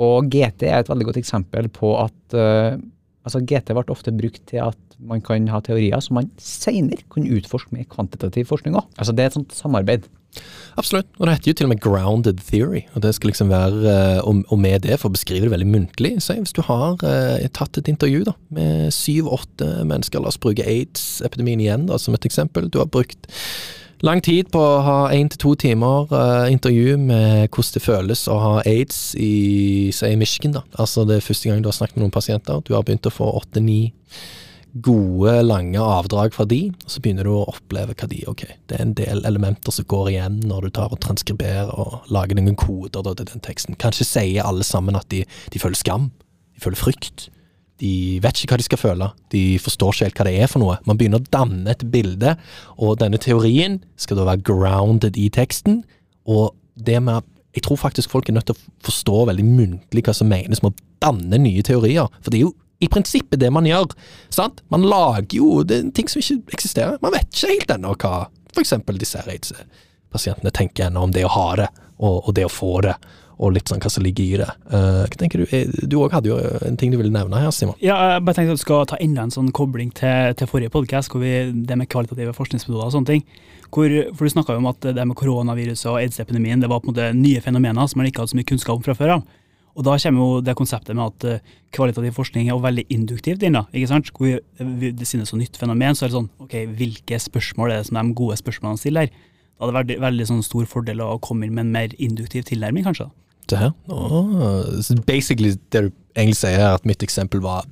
Og 0.00 0.30
GT 0.32 0.68
er 0.68 0.78
et 0.78 0.90
veldig 0.90 1.08
godt 1.10 1.18
eksempel 1.20 1.66
på 1.74 1.90
at 2.00 2.36
uh, 2.38 2.78
altså 3.26 3.42
GT 3.44 3.74
ble 3.76 3.82
ofte 3.92 4.14
brukt 4.16 4.46
til 4.48 4.62
at 4.64 4.78
man 5.10 5.20
kan 5.24 5.48
ha 5.52 5.58
teorier 5.64 6.00
som 6.04 6.16
man 6.16 6.30
senere 6.40 7.02
kan 7.12 7.26
utforske 7.26 7.74
med 7.74 7.90
kvantitativ 7.92 8.46
forskning 8.48 8.78
òg. 8.78 8.86
Altså, 8.96 9.12
det 9.12 9.26
er 9.26 9.32
et 9.32 9.36
sånt 9.36 9.56
samarbeid. 9.56 10.06
Absolutt. 10.78 11.08
Og 11.18 11.26
det 11.26 11.34
heter 11.34 11.50
jo 11.50 11.56
til 11.58 11.66
og 11.66 11.72
med 11.72 11.82
grounded 11.84 12.38
theory. 12.46 12.84
Og 12.94 13.02
det 13.04 13.14
skal 13.16 13.32
liksom 13.32 13.50
være, 13.50 13.80
eh, 13.90 14.20
og 14.22 14.58
med 14.58 14.86
det, 14.86 15.00
for 15.00 15.10
å 15.10 15.16
beskrive 15.16 15.48
det 15.48 15.52
veldig 15.52 15.68
muntlig 15.68 16.14
Si 16.22 16.36
hvis 16.38 16.54
du 16.56 16.62
har 16.66 17.02
eh, 17.06 17.48
tatt 17.56 17.80
et 17.80 17.90
intervju 17.90 18.24
da, 18.28 18.36
med 18.54 18.94
syv-åtte 18.94 19.84
mennesker, 19.88 20.22
la 20.22 20.30
oss 20.30 20.40
bruke 20.40 20.64
aids-epidemien 20.64 21.60
igjen 21.60 21.86
da, 21.90 21.98
som 21.98 22.14
et 22.16 22.26
eksempel. 22.28 22.70
Du 22.70 22.80
har 22.80 22.88
brukt 22.88 23.28
lang 24.06 24.22
tid 24.24 24.48
på 24.52 24.60
å 24.60 24.80
ha 24.84 24.98
én 25.12 25.28
til 25.28 25.40
to 25.42 25.54
timer 25.60 26.08
uh, 26.08 26.46
intervju 26.48 26.96
med 26.96 27.50
hvordan 27.52 27.74
det 27.74 27.82
føles 27.84 28.22
å 28.32 28.38
ha 28.40 28.52
aids 28.64 29.00
i 29.20 29.90
say, 29.92 30.16
Michigan. 30.16 30.56
da. 30.56 30.62
Altså 30.80 31.04
Det 31.04 31.18
er 31.18 31.26
første 31.26 31.50
gang 31.50 31.60
du 31.60 31.68
har 31.68 31.76
snakket 31.76 31.98
med 31.98 32.06
noen 32.06 32.14
pasienter. 32.14 32.62
Du 32.64 32.72
har 32.74 32.86
begynt 32.86 33.08
å 33.10 33.12
få 33.12 33.28
åtte-ni 33.42 33.92
gode, 34.72 35.32
lange 35.42 35.80
avdrag 35.82 36.34
fra 36.34 36.46
de, 36.48 36.60
og 36.84 36.92
så 36.92 37.02
begynner 37.02 37.26
du 37.26 37.32
å 37.34 37.48
oppleve 37.50 37.96
hva 37.96 38.08
de 38.10 38.20
Ok, 38.30 38.44
det 38.70 38.76
er 38.76 38.84
en 38.84 38.94
del 38.98 39.24
elementer 39.28 39.74
som 39.74 39.88
går 39.90 40.12
igjen 40.12 40.38
når 40.46 40.66
du 40.66 40.70
tar 40.78 40.94
og 40.94 41.00
transkriberer 41.02 41.72
og 41.74 42.06
lager 42.14 42.38
noen 42.38 42.58
koder 42.58 43.02
da, 43.02 43.14
til 43.18 43.28
den 43.32 43.44
teksten. 43.44 43.78
Kanskje 43.80 44.06
sier 44.08 44.46
alle 44.46 44.66
sammen 44.66 44.98
at 44.98 45.08
de, 45.12 45.24
de 45.26 45.62
føler 45.62 45.78
skam, 45.78 46.10
de 46.54 46.62
føler 46.62 46.80
frykt. 46.80 47.28
De 47.80 48.20
vet 48.20 48.36
ikke 48.42 48.54
hva 48.54 48.60
de 48.60 48.68
skal 48.68 48.80
føle, 48.80 49.10
de 49.32 49.42
forstår 49.62 49.94
ikke 49.94 50.08
helt 50.08 50.20
hva 50.20 50.28
det 50.28 50.36
er 50.44 50.50
for 50.52 50.62
noe. 50.62 50.78
Man 50.88 51.00
begynner 51.00 51.22
å 51.22 51.30
danne 51.32 51.72
et 51.72 51.84
bilde, 51.92 52.36
og 52.76 52.98
denne 53.00 53.20
teorien 53.22 53.80
skal 54.00 54.20
da 54.20 54.28
være 54.28 54.44
grounded 54.46 55.16
i 55.16 55.30
teksten. 55.32 55.82
Og 56.28 56.52
det 56.76 57.00
med 57.02 57.22
at 57.22 57.36
Jeg 57.50 57.64
tror 57.66 57.80
faktisk 57.82 58.12
folk 58.12 58.28
er 58.28 58.36
nødt 58.36 58.46
til 58.46 58.54
å 58.54 58.84
forstå 58.86 59.24
veldig 59.26 59.42
muntlig 59.42 60.04
hva 60.06 60.12
som 60.14 60.28
menes 60.30 60.60
med 60.62 60.70
å 60.70 60.84
danne 61.02 61.40
nye 61.42 61.64
teorier. 61.66 62.06
For 62.22 62.30
det 62.30 62.38
er 62.38 62.44
jo 62.44 62.52
i 62.80 62.88
prinsippet 62.88 63.40
det 63.40 63.50
man 63.52 63.68
gjør. 63.68 63.92
sant? 64.32 64.62
Man 64.72 64.86
lager 64.88 65.36
jo 65.36 65.62
ting 65.64 66.08
som 66.08 66.22
ikke 66.22 66.56
eksisterer. 66.56 66.98
Man 67.02 67.12
vet 67.12 67.28
ikke 67.28 67.54
helt 67.54 67.74
ennå 67.76 67.94
hva 68.00 68.28
f.eks. 68.54 68.74
disse 68.98 69.22
aids-pasientene 69.26 70.52
tenker 70.54 70.88
ennå 70.88 71.06
om 71.06 71.12
det 71.14 71.26
å 71.28 71.32
ha 71.34 71.48
det, 71.60 71.68
og, 71.98 72.22
og, 72.24 72.34
det 72.34 72.46
å 72.48 72.52
få 72.52 72.80
det. 72.86 72.96
Og 73.40 73.54
litt 73.56 73.70
sånn 73.70 73.80
hva 73.80 73.88
som 73.92 74.04
ligger 74.04 74.24
i 74.24 74.40
det. 74.42 74.48
Uh, 74.68 75.04
hva 75.08 75.16
tenker 75.20 75.40
Du 75.40 75.86
Du 75.88 75.94
òg 76.02 76.12
hadde 76.12 76.28
jo 76.28 76.36
en 76.66 76.76
ting 76.80 76.92
du 76.92 76.98
ville 77.00 77.12
nevne 77.12 77.40
her, 77.40 77.52
Simon? 77.56 77.78
Ja, 77.80 77.96
jeg 78.14 78.24
bare 78.26 78.36
tenkte 78.36 78.56
at 78.56 78.60
du 78.60 78.64
skal 78.64 78.88
ta 78.88 78.98
enda 79.00 79.24
en 79.24 79.32
sånn 79.32 79.52
kobling 79.56 79.92
til, 79.96 80.34
til 80.36 80.50
forrige 80.50 80.72
podkast, 80.74 81.12
det 81.12 81.78
med 81.78 81.88
kvalitative 81.88 82.36
forskningsmetoder 82.36 82.88
og 82.88 82.96
sånne 82.96 83.12
ting. 83.14 83.24
Hvor, 83.70 83.92
for 84.16 84.26
Du 84.26 84.32
snakka 84.34 84.56
om 84.58 84.68
at 84.72 84.88
det 84.96 85.04
med 85.06 85.16
koronaviruset 85.16 85.88
og 85.88 86.00
aids-epidemien 86.00 86.60
det 86.60 86.68
var 86.68 86.80
på 86.80 86.90
en 86.90 86.94
måte 86.94 87.12
nye 87.16 87.40
fenomener 87.44 87.88
som 87.88 88.00
man 88.00 88.10
ikke 88.10 88.24
hadde 88.24 88.34
så 88.34 88.40
mye 88.40 88.50
kunnskap 88.50 88.80
om 88.80 88.84
fra 88.84 88.96
før 88.98 89.16
av. 89.18 89.28
Og 89.78 89.86
da 89.86 89.96
kommer 90.02 90.24
jo 90.24 90.42
det 90.44 90.56
konseptet 90.58 90.96
med 90.98 91.06
at 91.06 91.26
uh, 91.40 91.56
kvalitativ 91.74 92.16
forskning 92.16 92.48
er 92.48 92.54
jo 92.54 92.62
veldig 92.64 92.84
induktivt 92.90 93.44
inn. 93.46 93.58
da, 93.58 93.64
ikke 93.72 93.90
sant? 93.90 94.10
Hvor 94.16 94.40
vi, 94.80 94.90
det 94.90 95.08
synes 95.08 95.30
så 95.30 95.38
nytt 95.38 95.58
fenomen, 95.60 95.96
så 95.96 96.06
er 96.06 96.10
det 96.10 96.18
sånn 96.18 96.30
ok, 96.42 96.56
hvilke 96.78 97.20
spørsmål 97.22 97.72
er 97.72 97.82
det 97.82 97.90
som 97.90 98.00
de 98.00 98.18
gode 98.18 98.38
spørsmålene 98.40 98.82
stiller? 98.82 99.12
Da 99.60 99.66
hadde 99.66 99.74
det 99.74 99.80
vært 99.80 100.06
veldig 100.08 100.28
sånn 100.30 100.44
stor 100.44 100.68
fordel 100.68 101.02
å 101.04 101.18
komme 101.22 101.46
inn 101.46 101.56
med 101.56 101.68
en 101.68 101.74
mer 101.74 101.96
induktiv 102.00 102.46
tilnærming, 102.48 102.86
kanskje. 102.88 103.10
da. 103.10 103.16
Det 103.50 103.58
her? 103.58 103.72
Oh, 103.90 104.66
basically 105.08 105.56
det 105.74 105.82
du 105.86 105.90
egentlig 106.14 106.38
sier, 106.38 106.60
er 106.60 106.76
at 106.78 106.86
mitt 106.86 107.02
eksempel 107.02 107.42
var 107.42 107.66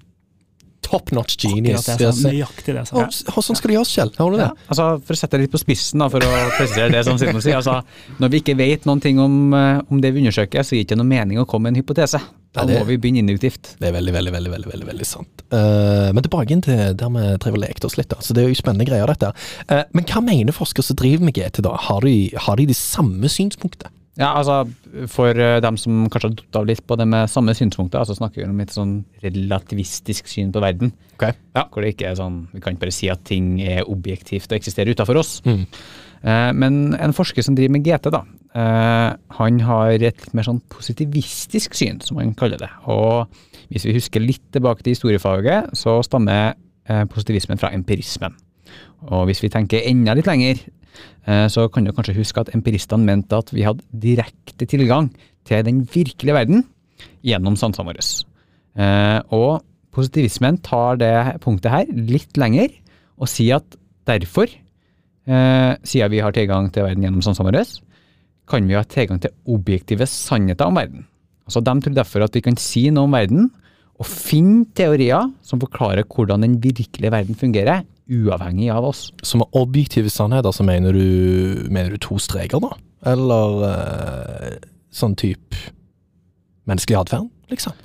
top 0.85 1.13
notch 1.13 1.37
genius. 1.43 1.87
Det 1.87 2.07
er 2.07 2.15
så 2.17 2.31
nøyaktig 2.31 2.75
det. 2.77 2.85
Så. 2.89 3.03
Og, 3.03 3.45
sånn 3.45 3.59
skal 3.59 3.73
det 3.73 3.77
gjøres, 3.77 3.93
Kjell. 3.93 4.13
Har 4.17 4.33
du 4.33 4.39
det? 4.39 4.49
Ja, 4.49 4.67
altså, 4.73 4.89
for 5.05 5.17
å 5.17 5.21
sette 5.21 5.37
det 5.37 5.47
litt 5.47 5.55
på 5.55 5.61
spissen, 5.61 6.03
da, 6.03 6.09
for 6.13 6.25
å 6.25 6.33
presisere 6.57 6.91
det 6.95 7.05
som 7.09 7.21
Simon 7.21 7.45
sier. 7.45 7.59
Altså, 7.59 7.81
når 8.23 8.33
vi 8.33 8.43
ikke 8.43 8.57
vet 8.59 8.89
noen 8.89 9.03
ting 9.05 9.21
om, 9.23 9.39
eh, 9.57 9.81
om 9.89 10.03
det 10.03 10.15
vi 10.15 10.25
undersøker, 10.25 10.65
så 10.65 10.77
gir 10.77 10.85
det 10.85 10.89
ikke 10.89 11.01
noe 11.03 11.11
mening 11.11 11.43
å 11.43 11.47
komme 11.49 11.69
med 11.69 11.77
en 11.77 11.83
hypotese. 11.83 12.23
Da 12.57 12.65
ja, 12.65 12.71
det, 12.71 12.79
må 12.81 12.89
vi 12.89 12.97
begynne 12.97 13.21
induktivt. 13.21 13.75
Det 13.77 13.91
er 13.91 13.93
veldig, 13.93 14.15
veldig, 14.15 14.33
veldig 14.33 14.53
veldig, 14.55 14.71
veldig, 14.73 14.87
veldig 14.89 15.07
sant. 15.09 15.45
Uh, 15.53 16.09
men 16.17 16.25
tilbake 16.25 16.55
inn 16.55 16.65
til 16.65 16.81
der 16.97 17.13
vi 17.13 17.27
drev 17.45 17.59
og 17.59 17.63
lekte 17.67 17.91
oss 17.91 17.99
litt. 18.01 18.09
Da. 18.09 18.23
Så 18.25 18.37
Det 18.37 18.45
er 18.45 18.49
jo 18.49 18.57
spennende 18.57 18.89
greier, 18.89 19.11
dette. 19.11 19.35
Uh, 19.69 19.85
men 19.93 20.09
hva 20.09 20.25
mener 20.25 20.57
forskere 20.57 20.87
som 20.87 20.97
driver 20.97 21.29
med 21.29 21.37
GT, 21.37 21.61
da? 21.67 21.75
Har 21.89 22.07
de, 22.07 22.17
har 22.47 22.57
de 22.57 22.71
det 22.71 22.79
samme 22.79 23.29
synspunktet? 23.33 23.93
Ja, 24.19 24.33
altså 24.35 24.65
For 25.11 25.37
uh, 25.39 25.61
dem 25.63 25.79
som 25.79 26.07
kanskje 26.11 26.33
har 26.33 26.37
datt 26.41 26.59
av 26.59 26.67
litt 26.67 26.83
på 26.87 26.97
det 26.99 27.07
med 27.11 27.31
samme 27.31 27.55
synspunktet, 27.55 28.09
så 28.09 28.17
snakker 28.19 28.43
vi 28.43 28.49
om 28.49 28.63
et 28.63 28.75
sånn 28.75 28.97
relativistisk 29.23 30.31
syn 30.31 30.51
på 30.55 30.63
verden. 30.63 30.91
Okay. 31.15 31.37
Ja. 31.55 31.69
Hvor 31.71 31.85
det 31.85 31.95
ikke 31.95 32.11
er 32.11 32.19
sånn 32.19 32.41
Vi 32.53 32.63
kan 32.63 32.75
ikke 32.75 32.87
bare 32.87 32.95
si 32.95 33.11
at 33.13 33.23
ting 33.29 33.57
er 33.63 33.87
objektivt 33.87 34.51
og 34.51 34.59
eksisterer 34.59 34.95
utafor 34.95 35.21
oss. 35.23 35.39
Mm. 35.47 35.63
Uh, 36.25 36.51
men 36.59 36.81
en 36.99 37.15
forsker 37.15 37.47
som 37.47 37.55
driver 37.55 37.77
med 37.77 37.87
GT, 37.87 38.11
da, 38.11 38.25
uh, 38.59 39.13
han 39.39 39.61
har 39.69 40.03
et 40.11 40.25
mer 40.35 40.49
sånn 40.49 40.59
positivistisk 40.73 41.79
syn, 41.79 42.03
som 42.03 42.19
han 42.19 42.35
kaller 42.39 42.59
det. 42.59 42.73
Og 42.91 43.31
hvis 43.71 43.87
vi 43.87 43.95
husker 43.95 44.25
litt 44.25 44.43
tilbake 44.55 44.83
til 44.83 44.97
historiefaget, 44.97 45.77
så 45.79 46.01
stammer 46.03 46.57
positivismen 47.13 47.61
fra 47.61 47.69
empirismen. 47.77 48.33
Og 49.13 49.27
hvis 49.29 49.43
vi 49.45 49.51
tenker 49.53 49.85
enda 49.85 50.15
litt 50.17 50.27
lenger 50.27 50.57
Eh, 50.57 50.78
så 51.53 51.67
kan 51.69 51.85
du 51.85 51.93
kanskje 51.93 52.17
huske 52.17 52.41
at 52.41 52.49
empiristene 52.57 53.05
mente 53.05 53.37
at 53.37 53.51
vi 53.53 53.67
hadde 53.67 53.85
direkte 53.93 54.65
tilgang 54.65 55.11
til 55.49 55.65
den 55.67 55.83
virkelige 55.85 56.37
verden 56.37 56.63
gjennom 57.27 57.57
sansene 57.59 57.91
våre. 57.91 58.05
Eh, 58.79 59.19
og 59.35 59.65
positivismen 59.95 60.61
tar 60.65 60.99
det 61.01 61.15
punktet 61.43 61.73
her 61.73 61.91
litt 61.91 62.39
lenger, 62.39 62.73
og 63.19 63.31
sier 63.31 63.59
at 63.59 63.79
derfor, 64.09 64.47
eh, 64.47 65.75
siden 65.83 66.13
vi 66.13 66.23
har 66.23 66.33
tilgang 66.33 66.71
til 66.73 66.87
verden 66.87 67.03
gjennom 67.03 67.25
sansene 67.25 67.51
våre, 67.51 67.65
kan 68.49 68.67
vi 68.67 68.75
ha 68.75 68.85
tilgang 68.85 69.21
til 69.21 69.35
objektive 69.47 70.07
sannheter 70.07 70.67
om 70.67 70.77
verden. 70.77 71.07
Altså 71.47 71.61
De 71.65 71.81
tror 71.81 71.95
derfor 71.95 72.25
at 72.25 72.35
vi 72.35 72.41
kan 72.41 72.57
si 72.57 72.89
noe 72.91 73.05
om 73.05 73.13
verden, 73.13 73.51
og 73.99 74.07
finne 74.07 74.65
teorier 74.79 75.33
som 75.43 75.59
forklarer 75.59 76.07
hvordan 76.07 76.43
den 76.43 76.61
virkelige 76.63 77.11
verden 77.11 77.35
fungerer, 77.35 77.83
uavhengig 78.09 78.71
av 78.73 78.89
oss. 78.89 79.09
Som 79.27 79.45
er 79.45 79.59
objektive 79.61 80.11
sannheter, 80.13 80.55
så 80.55 80.67
mener 80.67 80.97
du, 80.97 81.69
mener 81.71 81.95
du 81.95 82.01
to 82.03 82.19
streker, 82.23 82.63
da? 82.65 82.73
Eller 83.13 83.65
eh, 83.69 84.59
sånn 84.95 85.17
type 85.19 85.57
menneskelig 86.69 86.99
atferd, 87.03 87.29
liksom? 87.53 87.77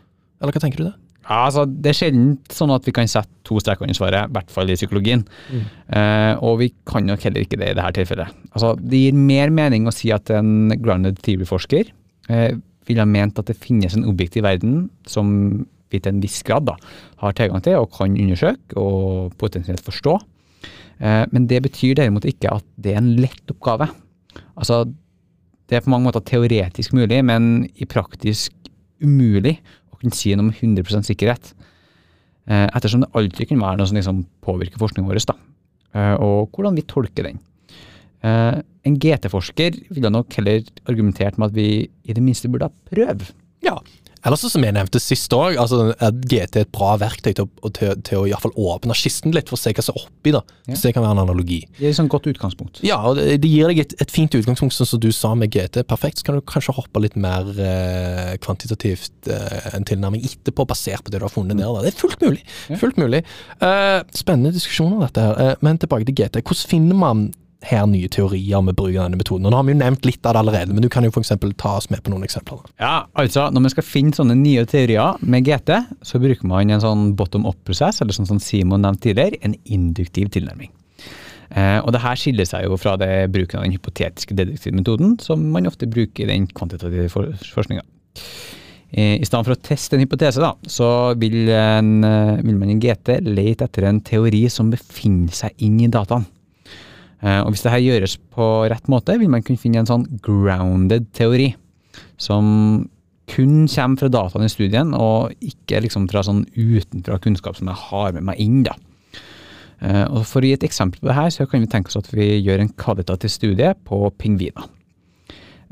Eller 0.42 0.56
hva 0.56 0.63
tenker 0.63 0.82
du 0.82 0.88
det? 0.89 0.96
Ja, 1.24 1.46
altså, 1.48 1.63
Det 1.65 1.94
er 1.94 1.96
sjelden 1.96 2.32
sånn 2.51 2.74
at 2.75 2.84
vi 2.88 2.92
kan 2.96 3.08
sette 3.08 3.32
to 3.48 3.60
streker 3.63 3.86
under 3.86 3.96
svaret, 3.96 4.27
i 4.27 4.36
hvert 4.36 4.51
fall 4.51 4.72
i 4.72 4.75
psykologien. 4.75 5.24
Eh, 5.53 6.34
og 6.44 6.58
vi 6.60 6.72
kan 6.89 7.06
nok 7.08 7.24
heller 7.24 7.46
ikke 7.46 7.60
det 7.62 7.72
i 7.72 7.77
dette 7.77 7.94
tilfellet. 8.00 8.34
Altså, 8.51 8.74
Det 8.80 9.00
gir 9.06 9.15
mer 9.15 9.53
mening 9.53 9.88
å 9.88 9.96
si 9.96 10.12
at 10.12 10.30
en 10.36 10.74
grounded 10.84 11.22
theory-forsker 11.24 11.92
eh, 12.30 12.58
ville 12.88 13.00
ha 13.00 13.08
ment 13.08 13.39
at 13.39 13.48
det 13.48 13.56
finnes 13.56 13.96
en 13.96 14.08
objektiv 14.10 14.44
verden 14.44 14.89
som 15.08 15.65
vi 15.94 16.02
til 16.04 16.16
en 16.16 16.22
viss 16.24 16.42
grad 16.46 16.68
da, 16.68 16.78
har 17.22 17.38
tilgang 17.38 17.64
til 17.64 17.80
og 17.80 17.92
kan 17.96 18.18
undersøke 18.18 18.78
og 18.80 19.36
potensielt 19.42 19.84
forstå. 19.86 20.18
Eh, 21.04 21.24
men 21.34 21.48
det 21.50 21.64
betyr 21.66 21.98
derimot 22.00 22.28
ikke 22.30 22.52
at 22.54 22.66
det 22.82 22.94
er 22.94 23.02
en 23.02 23.14
lett 23.20 23.54
oppgave. 23.54 23.90
Altså, 24.56 24.84
det 25.70 25.78
er 25.78 25.86
på 25.86 25.94
mange 25.94 26.08
måter 26.08 26.24
teoretisk 26.26 26.94
mulig, 26.96 27.22
men 27.26 27.66
i 27.76 27.88
praktisk 27.90 28.54
umulig 29.04 29.58
å 29.92 30.00
kunne 30.00 30.16
si 30.16 30.34
noe 30.36 30.52
med 30.52 30.60
100 30.60 31.08
sikkerhet. 31.08 31.54
Eh, 32.48 32.68
ettersom 32.68 33.04
det 33.04 33.14
alltid 33.16 33.50
kan 33.50 33.64
være 33.64 33.80
noe 33.80 33.90
som 33.90 34.00
liksom 34.00 34.24
påvirker 34.44 34.82
forskningen 34.82 35.10
vår, 35.10 35.24
da. 35.32 35.40
Eh, 35.94 36.16
og 36.24 36.54
hvordan 36.54 36.78
vi 36.78 36.88
tolker 36.88 37.30
den. 37.30 37.42
En 38.24 38.96
GT-forsker 39.04 39.82
ville 39.92 40.08
nok 40.08 40.32
heller 40.38 40.62
argumentert 40.88 41.36
med 41.36 41.50
at 41.50 41.56
vi 41.58 41.66
i 42.08 42.14
det 42.16 42.22
minste 42.24 42.48
burde 42.48 42.70
ha 42.70 42.88
prøv. 42.88 43.26
Ja. 43.66 43.74
Eller 44.25 44.39
som 44.39 44.63
jeg 44.63 44.74
nevnte 44.75 45.00
sist 45.03 45.34
òg, 45.36 45.58
altså 45.60 45.89
GT 46.00 46.56
er 46.62 46.63
et 46.63 46.72
bra 46.72 46.94
verktøy 47.01 47.34
til, 47.36 47.48
å- 47.50 47.72
til, 47.75 47.92
til 48.08 48.22
å 48.22 48.27
i 48.30 48.32
fall 48.39 48.53
åpne 48.56 48.96
kisten 48.96 49.34
litt, 49.36 49.50
for 49.51 49.58
å 49.58 49.62
se 49.62 49.74
hva 49.75 49.84
som 49.84 49.98
er 49.98 50.06
oppi. 50.06 50.32
da. 50.32 50.39
Ja. 50.70 50.77
Så 50.80 50.88
det 50.88 50.94
kan 50.96 51.03
være 51.03 51.18
en 51.18 51.24
analogi. 51.25 51.58
Det 51.80 51.89
er 51.89 51.92
et 51.92 51.98
sånn 52.00 52.08
godt 52.12 52.30
utgangspunkt. 52.32 52.80
Ja, 52.88 53.01
og 53.10 53.18
det, 53.20 53.42
det 53.44 53.51
gir 53.51 53.68
deg 53.68 53.82
et, 53.84 53.96
et 54.00 54.13
fint 54.15 54.32
utgangspunkt, 54.39 54.74
sånn 54.77 54.88
som 54.94 55.01
du 55.03 55.10
sa 55.12 55.34
med 55.36 55.51
GT. 55.51 55.84
Perfekt. 55.89 56.22
Så 56.24 56.30
kan 56.30 56.39
du 56.39 56.42
kanskje 56.48 56.75
hoppe 56.77 57.03
litt 57.03 57.18
mer 57.20 57.51
eh, 57.60 58.34
kvantitativt 58.44 59.27
eh, 59.27 59.70
en 59.75 59.84
tilnærming 59.89 60.24
etterpå, 60.24 60.65
basert 60.72 61.03
på 61.03 61.12
det 61.12 61.20
du 61.20 61.27
har 61.27 61.34
funnet 61.34 61.60
der. 61.60 61.68
Da. 61.68 61.84
Det 61.84 61.92
er 61.94 62.00
fullt 62.00 62.24
mulig. 62.24 62.44
Ja. 62.72 62.80
Fullt 62.80 63.00
mulig. 63.03 63.24
Eh, 63.60 64.00
spennende 64.15 64.56
diskusjoner, 64.56 65.03
dette 65.10 65.27
her. 65.27 65.42
Eh, 65.50 65.56
men 65.68 65.77
tilbake 65.84 66.08
til 66.08 66.15
GT. 66.24 66.39
Hvordan 66.44 66.70
finner 66.72 66.96
man 67.03 67.27
her 67.70 67.86
nye 67.89 68.10
teorier 68.12 68.62
med 68.65 68.75
bruk 68.77 68.91
av 68.93 69.08
denne 69.08 69.20
metoden? 69.20 69.48
Og 69.48 69.53
Nå 69.53 69.60
har 69.60 69.67
vi 69.67 69.74
jo 69.75 69.79
nevnt 69.79 70.05
litt 70.08 70.22
av 70.25 70.36
det 70.36 70.43
allerede, 70.43 70.75
men 70.75 70.86
du 70.86 70.89
kan 70.91 71.05
jo 71.05 71.12
f.eks. 71.13 71.34
ta 71.60 71.74
oss 71.79 71.89
med 71.93 72.03
på 72.03 72.13
noen 72.13 72.25
eksempler. 72.27 72.62
Ja, 72.82 73.08
altså 73.20 73.50
Når 73.53 73.65
man 73.65 73.74
skal 73.74 73.88
finne 73.88 74.15
sånne 74.15 74.38
nye 74.39 74.65
teorier 74.70 75.20
med 75.22 75.48
GT, 75.48 75.74
så 76.05 76.22
bruker 76.24 76.50
man 76.50 76.72
en 76.72 76.84
sånn 76.84 77.12
bottom 77.20 77.48
up-prosess, 77.50 78.01
eller 78.01 78.15
sånn 78.15 78.29
som 78.29 78.41
Simon 78.43 78.84
nevnte 78.86 79.10
tidligere, 79.10 79.41
en 79.43 79.58
induktiv 79.65 80.32
tilnærming. 80.36 80.72
Eh, 81.53 81.79
og 81.84 81.91
det 81.93 82.01
her 82.01 82.17
skiller 82.17 82.48
seg 82.50 82.65
jo 82.65 82.79
fra 82.82 82.96
det 82.98 83.29
bruken 83.34 83.60
av 83.60 83.67
den 83.67 83.75
hypotetiske 83.75 84.36
deduktivmetoden, 84.38 85.20
som 85.22 85.43
man 85.53 85.70
ofte 85.70 85.89
bruker 85.89 86.25
i 86.25 86.32
den 86.32 86.48
kvantitative 86.50 87.12
for 87.13 87.29
forskninga. 87.53 87.84
Eh, 88.93 89.17
I 89.17 89.25
stedet 89.25 89.48
for 89.48 89.55
å 89.55 89.62
teste 89.65 89.98
en 89.98 90.03
hypotese, 90.03 90.41
da, 90.41 90.53
så 90.70 90.88
vil, 91.17 91.50
en, 91.50 92.03
eh, 92.05 92.41
vil 92.46 92.58
man 92.58 92.74
i 92.74 92.79
GT 92.82 93.20
lete 93.25 93.65
etter 93.65 93.89
en 93.89 94.01
teori 94.01 94.46
som 94.50 94.70
befinner 94.74 95.34
seg 95.34 95.65
inn 95.65 95.79
i 95.82 95.89
dataen. 95.89 96.25
Eh, 97.24 97.39
og 97.39 97.53
hvis 97.53 97.63
dette 97.63 97.80
gjøres 97.80 98.18
på 98.36 98.46
rett 98.72 98.89
måte, 98.92 99.15
vil 99.20 99.32
man 99.32 99.44
kunne 99.46 99.62
finne 99.62 99.84
en 99.84 99.89
sånn 99.89 100.08
grounded 100.25 101.08
teori, 101.15 101.53
som 102.20 102.89
kun 103.32 103.63
kommer 103.72 104.01
fra 104.01 104.10
dataene 104.12 104.50
i 104.50 104.51
studien, 104.51 104.92
og 104.98 105.32
ikke 105.44 105.80
liksom 105.86 106.10
fra 106.12 106.25
sånn 106.27 106.44
utenfra 106.58 107.22
kunnskap 107.24 107.56
som 107.56 107.70
jeg 107.72 107.80
har 107.88 108.15
med 108.18 108.27
meg 108.27 108.42
inn. 108.44 108.63
da. 108.68 108.75
Eh, 109.80 110.06
og 110.12 110.25
For 110.27 110.44
å 110.44 110.50
gi 110.50 110.58
et 110.58 110.68
eksempel 110.68 111.00
på 111.00 111.08
det 111.08 111.15
her, 111.15 111.30
så 111.32 111.48
kan 111.48 111.63
vi 111.63 111.72
tenke 111.72 111.88
oss 111.88 112.01
at 112.01 112.12
vi 112.12 112.44
gjør 112.44 112.65
en 112.65 112.74
kvalitativ 112.75 113.32
studie 113.32 113.72
på 113.88 114.10
pingviner. 114.20 114.68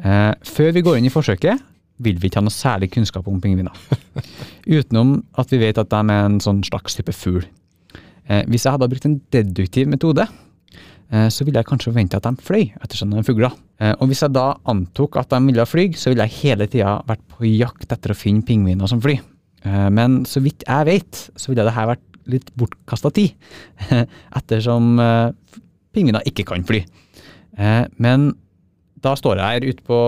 Eh, 0.01 0.33
før 0.47 0.71
vi 0.71 0.85
går 0.87 0.97
inn 0.97 1.09
i 1.11 1.13
forsøket, 1.13 1.67
vil 2.01 2.17
vi 2.17 2.31
ikke 2.31 2.39
ha 2.39 2.45
noe 2.47 2.55
særlig 2.55 2.89
kunnskap 2.95 3.27
om 3.27 3.41
pingviner. 3.43 3.75
Utenom 4.77 5.19
at 5.37 5.51
vi 5.51 5.59
vet 5.61 5.77
at 5.77 5.91
de 5.91 5.99
er 5.99 6.23
en 6.29 6.39
sånn 6.41 6.63
slags 6.65 6.95
type 6.97 7.13
fugl. 7.13 7.43
Hvis 8.47 8.63
jeg 8.63 8.71
hadde 8.71 8.87
brukt 8.87 9.05
en 9.05 9.19
deduktiv 9.33 9.89
metode, 9.91 10.23
så 11.11 11.43
ville 11.43 11.59
jeg 11.59 11.67
kanskje 11.67 11.91
forvente 11.91 12.15
at 12.15 12.23
de 12.23 12.45
fløy, 12.45 12.69
ettersom 12.79 13.11
de 13.11 13.19
er 13.19 13.25
fugler. 13.27 13.55
Eh, 13.81 13.95
og 13.97 14.11
hvis 14.11 14.21
jeg 14.23 14.35
da 14.35 14.51
antok 14.69 15.17
at 15.19 15.33
de 15.33 15.41
ville 15.47 15.65
fly, 15.65 15.87
så 15.97 16.11
ville 16.11 16.27
jeg 16.27 16.37
hele 16.43 16.67
tida 16.69 16.99
vært 17.07 17.23
på 17.33 17.49
jakt 17.49 17.91
etter 17.91 18.13
å 18.13 18.17
finne 18.17 18.45
pingviner 18.45 18.89
som 18.89 19.01
flyr. 19.03 19.19
Eh, 19.65 19.89
men 19.93 20.21
så 20.29 20.43
vidt 20.43 20.65
jeg 20.67 20.87
vet, 20.89 21.25
så 21.35 21.51
ville 21.51 21.65
det 21.65 21.75
her 21.75 21.89
vært 21.93 22.07
litt 22.31 22.51
bortkasta 22.59 23.11
tid, 23.15 23.33
ettersom 24.39 25.01
eh, 25.01 25.57
pingviner 25.95 26.25
ikke 26.29 26.45
kan 26.51 26.65
fly. 26.67 26.83
Eh, 27.57 27.83
men 28.01 28.31
da 29.01 29.15
står 29.17 29.39
jeg 29.41 29.49
her 29.55 29.69
ute 29.73 29.85
på 29.87 29.99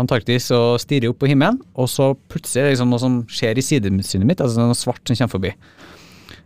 Antarktis 0.00 0.50
og 0.52 0.76
stirrer 0.82 1.08
opp 1.08 1.22
på 1.22 1.30
himmelen, 1.30 1.62
og 1.72 1.88
så 1.88 2.10
plutselig 2.28 2.60
er 2.60 2.68
det 2.68 2.74
liksom 2.74 2.92
noe 2.92 3.00
som 3.00 3.22
skjer 3.32 3.56
i 3.56 3.64
sidesynet 3.64 4.28
mitt, 4.28 4.44
altså 4.44 4.60
noe 4.60 4.76
svart 4.76 5.00
som 5.08 5.16
kommer 5.16 5.38
forbi. 5.38 5.54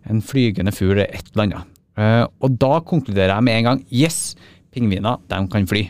En 0.06 0.22
flygende 0.22 0.70
fugl 0.74 1.02
er 1.02 1.10
et 1.10 1.32
eller 1.34 1.48
annet. 1.48 1.75
Eh, 1.96 2.24
og 2.24 2.58
da 2.60 2.80
konkluderer 2.84 3.34
jeg 3.34 3.46
med 3.46 3.58
en 3.58 3.70
gang 3.70 3.84
yes, 3.90 4.34
pingviner 4.74 5.22
de 5.30 5.40
kan 5.52 5.68
fly. 5.70 5.86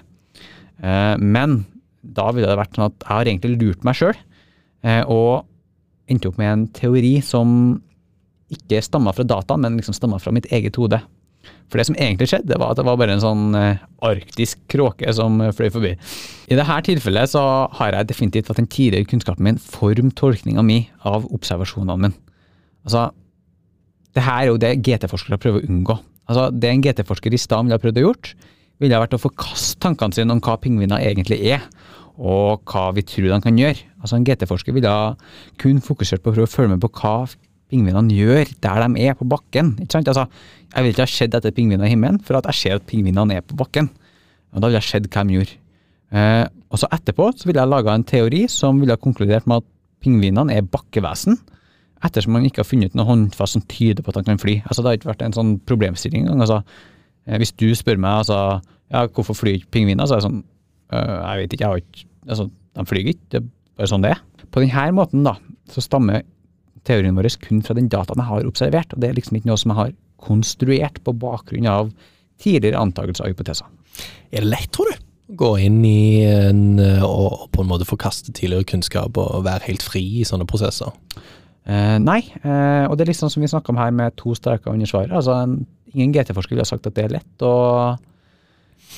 Eh, 0.83 1.17
men 1.19 1.65
da 2.07 2.31
ville 2.35 2.49
det 2.49 2.59
vært 2.59 2.79
sånn 2.79 2.89
at 2.89 3.03
jeg 3.03 3.13
har 3.13 3.31
egentlig 3.33 3.57
lurt 3.59 3.87
meg 3.87 3.99
sjøl, 3.99 4.17
og 5.11 5.49
endte 6.07 6.29
opp 6.31 6.37
med 6.39 6.47
en 6.47 6.61
teori 6.71 7.17
som 7.25 7.49
ikke 8.53 8.79
stamma 8.85 9.11
fra 9.15 9.25
data, 9.27 9.57
men 9.59 9.79
liksom 9.81 9.97
stamma 9.97 10.21
fra 10.23 10.31
mitt 10.35 10.47
eget 10.55 10.79
hode. 10.79 11.01
For 11.71 11.81
det 11.81 11.89
som 11.89 11.97
egentlig 11.99 12.29
skjedde, 12.31 12.59
var 12.61 12.73
at 12.73 12.79
det 12.79 12.87
var 12.87 12.99
bare 12.99 13.17
en 13.17 13.23
sånn 13.23 13.57
eh, 13.59 13.83
arktisk 14.07 14.61
kråke 14.71 15.11
som 15.15 15.41
eh, 15.43 15.53
fløy 15.55 15.69
forbi. 15.75 15.93
I 16.47 16.59
dette 16.59 16.79
tilfellet 16.87 17.33
så 17.33 17.43
har 17.79 17.97
jeg 17.97 18.11
definitivt 18.13 18.53
at 18.53 18.61
den 18.61 18.71
tidligere 18.71 19.09
kunnskapen 19.11 19.49
min 19.49 19.59
form 19.63 20.13
tolkninga 20.15 20.63
mi 20.67 20.85
av 21.07 21.27
observasjonene 21.35 21.99
mine. 22.07 22.19
Altså, 22.87 23.09
det 24.17 24.25
her 24.25 24.43
er 24.47 24.51
jo 24.51 24.61
det 24.61 24.77
GT-forskere 24.81 25.39
prøver 25.41 25.63
å 25.63 25.71
unngå. 25.71 25.97
Altså, 26.27 26.49
Det 26.51 26.71
en 26.71 26.83
GT-forsker 26.83 27.35
i 27.35 27.41
stad 27.41 27.67
ville 27.67 27.77
ha 27.77 27.83
prøvd 27.83 28.01
å 28.01 28.07
gjort, 28.09 28.35
ville 28.81 28.97
ha 28.97 29.03
vært 29.05 29.17
å 29.17 29.21
forkaste 29.21 29.81
tankene 29.85 30.17
sine 30.17 30.33
om 30.33 30.41
hva 30.41 30.57
pingviner 30.61 31.05
egentlig 31.05 31.39
er, 31.53 31.65
og 32.17 32.65
hva 32.65 32.89
vi 32.97 33.05
tror 33.05 33.29
de 33.29 33.41
kan 33.45 33.59
gjøre. 33.61 33.85
Altså 34.01 34.17
En 34.17 34.25
GT-forsker 34.25 34.73
ville 34.73 34.89
ha 34.89 35.15
kun 35.61 35.83
fokusert 35.85 36.25
på 36.25 36.33
å 36.33 36.37
prøve 36.37 36.49
å 36.49 36.53
følge 36.53 36.75
med 36.75 36.85
på 36.85 36.93
hva 36.97 37.29
pingvinene 37.71 38.15
gjør 38.15 38.53
der 38.63 38.83
de 38.87 39.05
er 39.05 39.17
på 39.19 39.27
bakken. 39.29 39.77
ikke 39.81 39.99
sant? 39.99 40.09
Altså, 40.09 40.27
Jeg 40.75 40.83
vil 40.83 40.93
ikke 40.93 41.07
ha 41.07 41.07
sett 41.07 41.35
etter 41.35 41.53
pingviner 41.53 41.87
i 41.87 41.93
himmelen, 41.93 42.19
for 42.21 42.37
at 42.37 42.47
jeg 42.47 42.55
ser 42.55 42.75
at 42.77 42.87
pingvinene 42.87 43.37
er 43.37 43.41
på 43.41 43.57
bakken. 43.57 43.91
Og 44.55 44.61
Da 44.61 44.69
ville 44.69 44.81
jeg 44.81 44.91
sett 44.91 45.11
hva 45.11 45.27
de 45.27 45.37
gjorde. 45.37 45.57
Eh, 46.13 46.47
og 46.71 46.79
så 46.79 46.89
etterpå 46.93 47.33
så 47.37 47.47
ville 47.47 47.61
jeg 47.61 47.69
laga 47.69 47.95
en 47.95 48.05
teori 48.05 48.47
som 48.49 48.79
ville 48.81 48.95
ha 48.95 48.97
konkludert 48.97 49.47
med 49.47 49.63
at 49.63 49.65
pingvinene 50.01 50.55
er 50.55 50.63
bakkevesen, 50.63 51.39
ettersom 52.05 52.37
man 52.37 52.45
ikke 52.47 52.61
har 52.63 52.69
funnet 52.69 52.97
noe 52.97 53.09
håndfast 53.09 53.57
som 53.57 53.65
tyder 53.71 54.05
på 54.05 54.13
at 54.13 54.21
han 54.21 54.29
kan 54.29 54.41
fly. 54.43 54.59
Altså 54.67 54.83
Det 54.83 54.91
har 54.91 54.99
ikke 55.01 55.13
vært 55.13 55.25
en 55.27 55.37
sånn 55.37 55.57
problemstilling 55.69 56.27
engang. 56.27 56.45
Altså, 56.45 56.61
eh, 57.27 57.39
hvis 57.41 57.55
du 57.57 57.71
spør 57.79 58.01
meg 58.03 58.23
altså, 58.23 58.61
ja, 58.93 59.07
hvorfor 59.07 59.39
flyr 59.39 59.61
ikke 59.61 59.73
pingviner, 59.79 60.07
så 60.07 60.17
er 60.17 60.23
det 60.23 60.29
sånn 60.29 60.43
øh, 60.95 61.17
Jeg 61.17 61.41
vet 61.41 61.57
ikke, 61.57 61.65
jeg 61.65 61.71
har 61.71 61.83
ikke 61.83 62.07
altså, 62.29 62.49
De 62.77 62.87
flyr 62.87 63.13
ikke, 63.13 63.29
det 63.33 63.41
er 63.41 63.47
bare 63.77 63.93
sånn 63.93 64.05
det 64.05 64.13
er. 64.15 64.25
På 64.53 64.63
denne 64.63 64.89
måten 64.97 65.25
da, 65.27 65.37
så 65.73 65.85
stammer 65.85 66.27
teorien 66.87 67.17
vår 67.17 67.29
kun 67.43 67.65
fra 67.67 67.75
den 67.75 67.89
dataen 67.91 68.21
jeg 68.23 68.31
har 68.31 68.49
observert, 68.49 68.93
og 68.95 69.03
det 69.03 69.09
er 69.09 69.17
liksom 69.17 69.39
ikke 69.39 69.51
noe 69.51 69.61
som 69.61 69.73
jeg 69.73 69.81
har 69.81 69.97
konstruert 70.23 71.01
på 71.05 71.15
bakgrunn 71.17 71.67
av 71.71 71.91
tidligere 72.43 72.79
antakelser 72.81 73.27
og 73.27 73.35
hypoteser. 73.35 73.67
Er 74.31 74.45
det 74.45 74.53
lett, 74.53 74.71
tror 74.75 74.93
du? 74.93 75.03
Gå 75.37 75.51
inn 75.65 75.81
i 75.85 76.23
en, 76.23 76.79
eh, 76.79 77.03
og 77.03 77.49
på 77.51 77.65
en 77.65 77.71
måte 77.73 77.89
forkaste 77.89 78.31
tidligere 78.31 78.69
kunnskap 78.71 79.17
og 79.19 79.43
være 79.47 79.67
helt 79.67 79.83
fri 79.83 80.05
i 80.21 80.27
sånne 80.29 80.47
prosesser? 80.47 80.93
Eh, 81.67 81.99
nei, 81.99 82.21
uh, 82.45 82.87
og 82.87 82.95
det 82.95 83.05
er 83.05 83.11
litt 83.11 83.19
sånn 83.19 83.33
som 83.33 83.43
vi 83.43 83.51
snakka 83.51 83.73
om 83.73 83.79
her 83.81 83.95
med 83.95 84.15
to 84.21 84.35
streker 84.39 84.71
under 84.71 84.87
svaret. 84.87 85.11
Altså, 85.11 85.35
en, 85.43 85.65
ingen 85.95 86.13
GT-forsker 86.15 86.55
ville 86.55 86.63
ha 86.63 86.69
sagt 86.69 86.87
at 86.87 86.95
det 86.95 87.07
er 87.09 87.17
lett, 87.19 87.47
og 87.47 87.99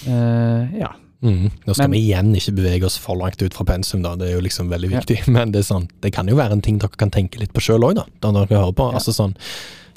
uh, 0.08 0.76
ja. 0.76 0.92
Mm. 1.18 1.48
Nå 1.66 1.74
skal 1.74 1.88
Men- 1.88 1.96
vi 1.96 2.04
igjen 2.06 2.28
ikke 2.36 2.54
bevege 2.60 2.86
oss 2.86 2.98
for 3.02 3.18
langt 3.18 3.40
ut 3.42 3.54
fra 3.56 3.64
pensum, 3.66 4.04
da. 4.04 4.14
det 4.14 4.28
er 4.28 4.36
jo 4.36 4.44
liksom 4.44 4.68
veldig 4.70 4.92
viktig. 4.92 5.18
Men 5.34 5.50
det 5.54 5.64
er 5.64 5.70
sånn, 5.72 5.88
det 6.04 6.12
kan 6.14 6.28
jo 6.30 6.36
være 6.38 6.58
en 6.58 6.62
ting 6.62 6.78
dere 6.78 6.94
kan 7.00 7.10
tenke 7.10 7.40
litt 7.40 7.56
på 7.56 7.64
sjøl 7.64 7.88
òg, 7.88 7.98
da 8.20 8.30
når 8.30 8.46
dere 8.46 8.60
hører 8.60 8.76
på. 8.78 8.90
Ja. 8.92 9.00
Altså 9.00 9.16
sånn, 9.16 9.34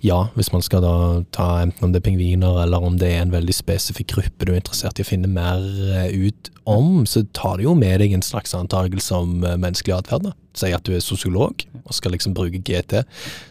ja, 0.01 0.23
hvis 0.33 0.49
man 0.53 0.63
skal 0.65 0.81
da 0.81 0.95
ta 1.35 1.47
enten 1.61 1.85
om 1.85 1.93
det 1.93 2.01
er 2.01 2.07
pingviner, 2.09 2.63
eller 2.63 2.81
om 2.81 2.97
det 2.97 3.11
er 3.13 3.21
en 3.21 3.33
veldig 3.33 3.53
spesifikk 3.53 4.15
gruppe 4.15 4.47
du 4.47 4.53
er 4.53 4.61
interessert 4.61 4.97
i 4.97 5.05
å 5.05 5.07
finne 5.07 5.29
mer 5.29 5.61
eh, 5.93 6.09
ut 6.27 6.49
om, 6.69 7.03
så 7.09 7.21
tar 7.37 7.59
det 7.59 7.67
jo 7.67 7.75
med 7.77 8.01
deg 8.01 8.15
en 8.15 8.25
slags 8.25 8.55
antakelse 8.57 9.13
om 9.17 9.45
eh, 9.45 9.59
menneskelig 9.61 9.99
atferd. 9.99 10.31
Si 10.57 10.71
at 10.73 10.83
du 10.83 10.95
er 10.95 11.03
sosiolog 11.05 11.63
og 11.81 11.93
skal 11.95 12.15
liksom 12.15 12.33
bruke 12.35 12.59
GT, 12.59 13.03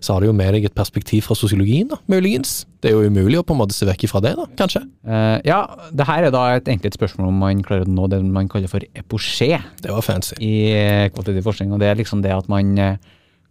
så 0.02 0.12
har 0.16 0.21
det 0.21 0.28
jo 0.28 0.35
med 0.37 0.50
deg 0.57 0.66
et 0.69 0.75
perspektiv 0.76 1.28
fra 1.28 1.37
sosiologien, 1.38 1.88
da, 1.92 2.00
muligens. 2.11 2.64
Det 2.83 2.90
er 2.90 2.99
jo 2.99 3.12
umulig 3.12 3.38
å 3.40 3.47
på 3.47 3.54
en 3.54 3.61
måte 3.62 3.76
se 3.76 3.88
vekk 3.88 4.09
ifra 4.09 4.23
det, 4.25 4.35
da, 4.37 4.49
kanskje. 4.59 4.83
Uh, 5.07 5.38
ja, 5.47 5.62
det 5.97 6.07
her 6.09 6.26
er 6.26 6.35
da 6.35 6.42
et 6.57 6.69
enkelt 6.73 6.99
spørsmål 6.99 7.30
om 7.30 7.40
man 7.45 7.62
klarer 7.64 7.88
å 7.88 7.95
nå 7.95 8.11
det 8.12 8.21
man 8.26 8.50
kaller 8.52 8.71
for 8.73 8.85
epoché. 8.99 9.54
Det 9.80 9.95
var 9.95 10.04
fancy. 10.04 10.37
i 10.45 10.52
kvalitativ 11.14 11.47
forskning, 11.47 11.73
og 11.73 11.80
det 11.83 11.88
er 11.88 11.99
liksom 12.02 12.26
det 12.26 12.35
at 12.37 12.52
man 12.52 12.76
eh, 12.80 13.11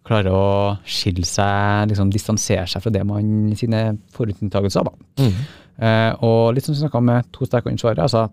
klarer 0.10 0.34
å 0.34 0.46
skille 0.88 1.28
seg, 1.28 1.90
liksom 1.92 2.12
distansere 2.14 2.66
seg 2.70 2.84
fra 2.84 2.94
det 2.94 3.06
man, 3.08 3.54
sine 3.60 3.84
forutinntagelser, 4.16 4.90
da. 4.90 5.26
Mhm. 5.26 5.50
Eh, 5.80 6.14
og 6.28 6.56
litt 6.56 6.66
som 6.66 6.76
vi 6.76 6.82
snakka 6.82 7.00
med 7.02 7.30
to 7.36 7.46
sterke 7.48 7.72
ansvarere, 7.72 8.04
altså 8.04 8.26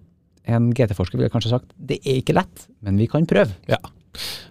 en 0.50 0.72
GT-forsker 0.74 1.20
ville 1.20 1.30
kanskje 1.30 1.52
sagt 1.52 1.70
det 1.76 2.00
er 2.02 2.20
ikke 2.20 2.34
lett, 2.34 2.66
men 2.86 2.98
vi 2.98 3.06
kan 3.10 3.26
prøve. 3.28 3.54
Ja. 3.70 3.78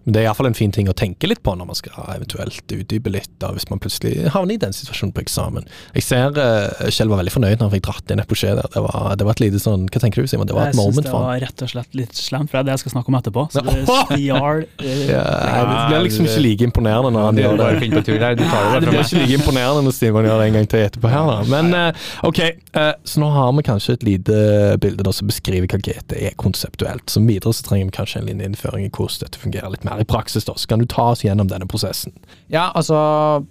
Men 0.06 0.14
det 0.16 0.22
er 0.22 0.28
iallfall 0.28 0.50
en 0.52 0.58
fin 0.58 0.72
ting 0.76 0.90
å 0.92 0.94
tenke 0.98 1.28
litt 1.30 1.42
på 1.46 1.54
når 1.58 1.66
man 1.70 1.78
skal 1.80 1.96
eventuelt 2.16 2.74
utdype 2.76 3.10
litt, 3.10 3.32
da, 3.42 3.50
hvis 3.56 3.66
man 3.72 3.80
plutselig 3.82 4.28
havner 4.36 4.56
i 4.56 4.62
den 4.62 4.74
situasjonen 4.76 5.14
på 5.16 5.24
eksamen. 5.26 5.66
Jeg 5.96 6.04
ser 6.06 6.36
uh, 6.38 6.90
Kjell 6.94 7.10
var 7.10 7.22
veldig 7.24 7.34
fornøyd 7.34 7.56
når 7.58 7.66
han 7.70 7.74
fikk 7.74 7.86
dratt 7.88 8.14
inn 8.14 8.22
Epoché 8.22 8.52
der. 8.60 8.70
Det 8.76 8.84
var, 8.86 9.16
det 9.18 9.26
var 9.26 9.38
et 9.38 9.42
lite 9.46 9.62
sånn 9.64 9.88
Hva 9.90 10.02
tenker 10.04 10.22
du, 10.22 10.30
Simon? 10.30 10.46
Det 10.50 10.54
var 10.58 10.70
et 10.70 10.76
Jeg 10.76 10.78
syns 10.78 10.86
moment 10.86 11.06
det 11.08 11.12
for 11.14 11.22
han. 11.24 11.28
var 11.32 11.42
rett 11.46 11.64
og 11.66 11.72
slett 11.74 11.98
litt 11.98 12.14
slemt, 12.20 12.52
for 12.52 12.58
det 12.58 12.62
er 12.62 12.68
det 12.70 12.76
jeg 12.76 12.84
skal 12.86 12.94
snakke 12.98 13.12
om 13.14 13.18
etterpå. 13.22 13.46
Så 13.56 13.64
det 13.66 13.76
Åh! 13.96 14.12
stjar 14.12 14.62
eh, 14.86 15.02
Ja, 15.10 15.24
det 15.66 15.80
blir 15.90 16.06
liksom 16.06 16.30
ikke 16.30 16.44
like 16.46 16.68
imponerende 16.70 17.12
når 17.16 17.26
han 17.30 17.40
Det 17.40 17.46
gjør 17.46 17.56
det. 17.58 17.64
bare 17.66 17.90
på 17.96 18.04
tur 18.06 18.20
der, 18.22 18.36
du 18.38 18.44
tar 18.46 18.70
det 18.76 18.82
det 18.86 18.92
blir 18.92 19.02
ikke 19.02 19.22
like 19.24 19.40
imponerende 19.40 19.86
når 19.88 19.96
Simon 19.98 20.28
gjør 20.30 20.42
det 20.44 20.48
en 20.52 20.58
gang 20.60 20.70
til 20.76 20.84
etterpå 20.86 21.12
her, 21.16 21.32
da. 21.32 21.38
Men 21.56 21.74
eh, 21.80 22.06
ok, 22.30 22.40
eh, 22.46 22.92
så 23.08 23.24
nå 23.24 23.30
har 23.34 23.52
vi 23.58 23.66
kanskje 23.72 23.94
et 23.98 24.04
lite 24.06 24.38
bilde 24.84 25.06
da 25.08 25.12
som 25.16 25.26
beskriver 25.30 25.66
hva 25.72 25.80
GT 25.82 26.18
er 26.20 26.36
konseptuelt. 26.42 27.10
Som 27.10 27.26
videre 27.30 27.54
så 27.56 27.66
trenger 27.66 27.90
vi 27.90 27.96
kanskje 27.98 28.22
en 28.22 28.28
liten 28.30 28.44
innføring 28.52 28.86
i 28.86 28.92
hvordan 28.92 29.24
dette 29.26 29.40
fungerer 29.40 29.55
litt 29.72 29.86
mer 29.88 30.02
i 30.02 30.08
praksis. 30.08 30.46
da. 30.48 30.56
Så 30.58 30.70
kan 30.70 30.82
du 30.82 30.88
ta 30.90 31.12
oss 31.14 31.24
gjennom 31.26 31.50
denne 31.52 31.68
prosessen. 31.70 32.16
Ja, 32.52 32.72
altså 32.76 33.46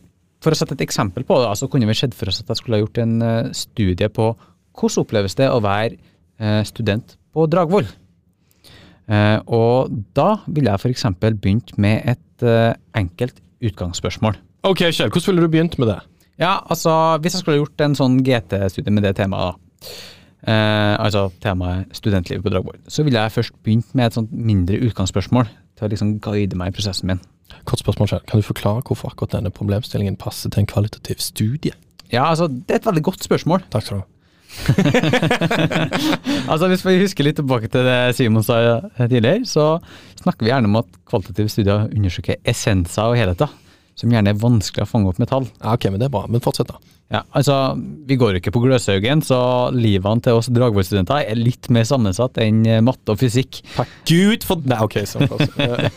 For 0.45 0.53
å 0.53 0.59
sette 0.59 0.77
et 0.77 0.85
eksempel 0.85 1.25
på 1.25 1.39
det, 1.41 1.53
så 1.57 1.71
kunne 1.73 1.89
vi 1.89 1.95
sett 1.97 2.13
for 2.13 2.29
oss 2.29 2.43
at 2.43 2.51
jeg 2.53 2.61
skulle 2.61 2.77
ha 2.77 2.83
gjort 2.83 2.99
en 3.01 3.15
eh, 3.25 3.53
studie 3.57 4.11
på 4.13 4.27
hvordan 4.77 5.01
oppleves 5.01 5.39
det 5.39 5.47
å 5.49 5.63
være 5.65 5.95
eh, 5.97 6.61
student 6.69 7.15
på 7.33 7.47
Dragvoll. 7.49 7.87
Eh, 9.09 9.39
og 9.49 9.95
da 10.13 10.35
ville 10.45 10.75
jeg 10.75 10.93
f.eks. 10.93 11.07
begynt 11.23 11.73
med 11.81 12.05
et 12.13 12.45
enkelt 12.93 13.41
utgangsspørsmål. 13.65 14.37
Ok, 14.69 14.83
Kjell, 14.91 15.09
hvordan 15.09 15.33
ville 15.33 15.47
du 15.49 15.55
begynt 15.55 15.79
med 15.81 15.95
det? 15.95 16.03
Ja, 16.43 16.59
altså 16.69 16.93
hvis 17.23 17.39
jeg 17.39 17.41
skulle 17.41 17.57
ha 17.57 17.63
gjort 17.63 17.85
en 17.87 17.97
sånn 17.97 18.21
GT-studie 18.27 18.93
med 18.93 19.07
det 19.07 19.15
temaet, 19.17 19.55
da. 19.55 19.95
Eh, 20.45 20.95
altså 21.01 21.31
temaet 21.41 21.89
studentlivet 21.97 22.45
på 22.45 22.53
Dragvoll. 22.53 22.81
Så 22.89 23.05
ville 23.07 23.21
jeg 23.23 23.33
først 23.33 23.55
begynt 23.65 23.95
med 23.97 24.11
et 24.11 24.17
sånt 24.19 24.33
mindre 24.33 24.77
utgangsspørsmål 24.85 25.49
til 25.79 25.87
å 25.87 25.91
liksom 25.93 26.17
guide 26.25 26.59
meg 26.59 26.73
i 26.73 26.77
prosessen 26.77 27.11
min. 27.11 27.23
Kort 27.69 27.83
spørsmål, 27.83 28.09
selv. 28.11 28.27
Kan 28.31 28.41
du 28.41 28.47
forklare 28.47 28.85
hvorfor 28.87 29.13
akkurat 29.13 29.37
denne 29.37 29.53
problemstillingen 29.55 30.17
passer 30.21 30.53
til 30.53 30.65
en 30.65 30.71
kvalitativ 30.71 31.23
studie? 31.23 31.75
Ja, 32.13 32.27
altså 32.29 32.49
det 32.49 32.71
er 32.71 32.81
et 32.83 32.89
veldig 32.89 33.05
godt 33.07 33.25
spørsmål. 33.25 33.65
Takk 33.73 33.87
skal 33.87 34.01
du 34.01 34.03
ha. 34.03 34.09
Altså 36.51 36.69
Hvis 36.71 36.85
vi 36.87 37.01
husker 37.01 37.27
litt 37.27 37.39
tilbake 37.41 37.71
til 37.73 37.87
det 37.87 38.15
Simon 38.15 38.45
sa 38.47 38.59
tidligere, 39.01 39.43
så 39.49 39.79
snakker 40.21 40.47
vi 40.47 40.53
gjerne 40.53 40.71
om 40.71 40.81
at 40.83 40.91
kvalitative 41.11 41.51
studier 41.51 41.89
undersøker 41.89 42.39
essenser 42.47 43.11
og 43.11 43.19
helheter, 43.19 43.51
som 43.99 44.13
gjerne 44.13 44.35
er 44.35 44.43
vanskelig 44.43 44.85
å 44.85 44.91
fange 44.91 45.11
opp 45.11 45.19
med 45.23 45.31
tall. 45.33 45.49
Ja, 45.63 45.75
ok, 45.75 45.89
men 45.91 46.03
det 46.03 46.09
er 46.09 46.15
bra. 46.15 46.27
Men 46.31 46.45
fortsett, 46.45 46.71
da. 46.71 46.94
Ja, 47.13 47.21
altså, 47.37 47.77
Vi 48.09 48.17
går 48.17 48.33
jo 48.33 48.41
ikke 48.41 48.53
på 48.55 48.63
Gløshaugen, 48.65 49.21
så 49.23 49.39
livene 49.77 50.25
til 50.25 50.39
oss 50.39 50.49
Dragvoll-studenter 50.53 51.29
er 51.29 51.39
litt 51.39 51.69
mer 51.73 51.85
sammensatt 51.87 52.41
enn 52.43 52.63
matte 52.85 53.13
og 53.13 53.21
fysikk. 53.21 53.61
Takk 53.77 53.93
Gud 54.09 54.47
for 54.49 54.65
Nei, 54.65 54.79
ok, 54.83 54.97
sånn. 55.09 55.29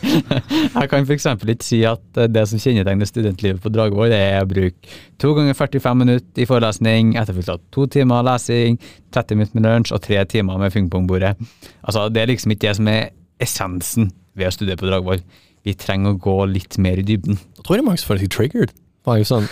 Jeg 0.78 0.90
kan 0.92 1.08
f.eks. 1.08 1.26
ikke 1.32 1.64
si 1.64 1.80
at 1.88 2.20
det 2.28 2.44
som 2.50 2.60
kjennetegner 2.62 3.08
studentlivet 3.08 3.64
på 3.64 3.72
Dragvoll, 3.72 4.12
er 4.14 4.42
å 4.44 4.48
bruke 4.50 4.92
to 5.18 5.32
ganger 5.34 5.56
45 5.58 6.02
minutter 6.04 6.44
i 6.44 6.48
forelesning, 6.48 7.16
etterfulgt 7.18 7.54
av 7.56 7.62
to 7.74 7.88
timer 7.90 8.26
lesing, 8.28 8.78
30 9.16 9.40
minutter 9.40 9.58
med 9.58 9.68
lunsj 9.68 9.96
og 9.96 10.04
tre 10.04 10.20
timer 10.28 10.60
med 10.60 10.74
pingpongbordet. 10.76 11.34
Altså, 11.82 12.06
det 12.12 12.22
er 12.22 12.34
liksom 12.34 12.54
ikke 12.54 12.68
det 12.68 12.76
som 12.78 12.92
er 12.92 13.08
essensen 13.42 14.12
ved 14.38 14.50
å 14.50 14.54
studere 14.54 14.78
på 14.80 14.90
Dragvoll. 14.90 15.24
Vi 15.66 15.74
trenger 15.78 16.14
å 16.14 16.20
gå 16.22 16.36
litt 16.52 16.78
mer 16.82 17.00
i 17.00 17.06
dybden. 17.06 17.40
Da 17.56 17.64
tror 17.64 17.76
jeg 17.76 17.80
det 17.80 17.86
er 17.86 17.88
mange 17.90 18.02
som 18.04 18.12
føler 18.12 18.26
seg 18.26 18.36
triggered. 18.36 18.76
Bare 19.06 19.24
sånn 19.24 19.46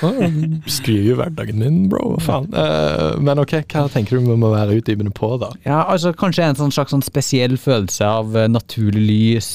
Skriver 0.69 1.07
jo 1.07 1.15
hverdagen 1.21 1.57
min, 1.63 1.77
bro. 1.89 2.17
Hva 2.17 2.23
faen? 2.25 2.49
Uh, 2.53 3.15
men 3.25 3.39
ok, 3.41 3.55
hva 3.73 3.85
tenker 3.93 4.19
du 4.19 4.27
vi 4.27 4.37
må 4.43 4.51
være 4.53 4.75
utdypende 4.81 5.13
på, 5.17 5.31
da? 5.41 5.53
Ja, 5.65 5.79
altså 5.93 6.11
Kanskje 6.19 6.49
en 6.51 6.59
sånn 6.59 6.75
slags 6.75 6.93
sånn 6.93 7.05
spesiell 7.07 7.55
følelse 7.61 8.05
av 8.05 8.37
eh, 8.37 8.49
naturlig 8.53 9.05
lys, 9.07 9.51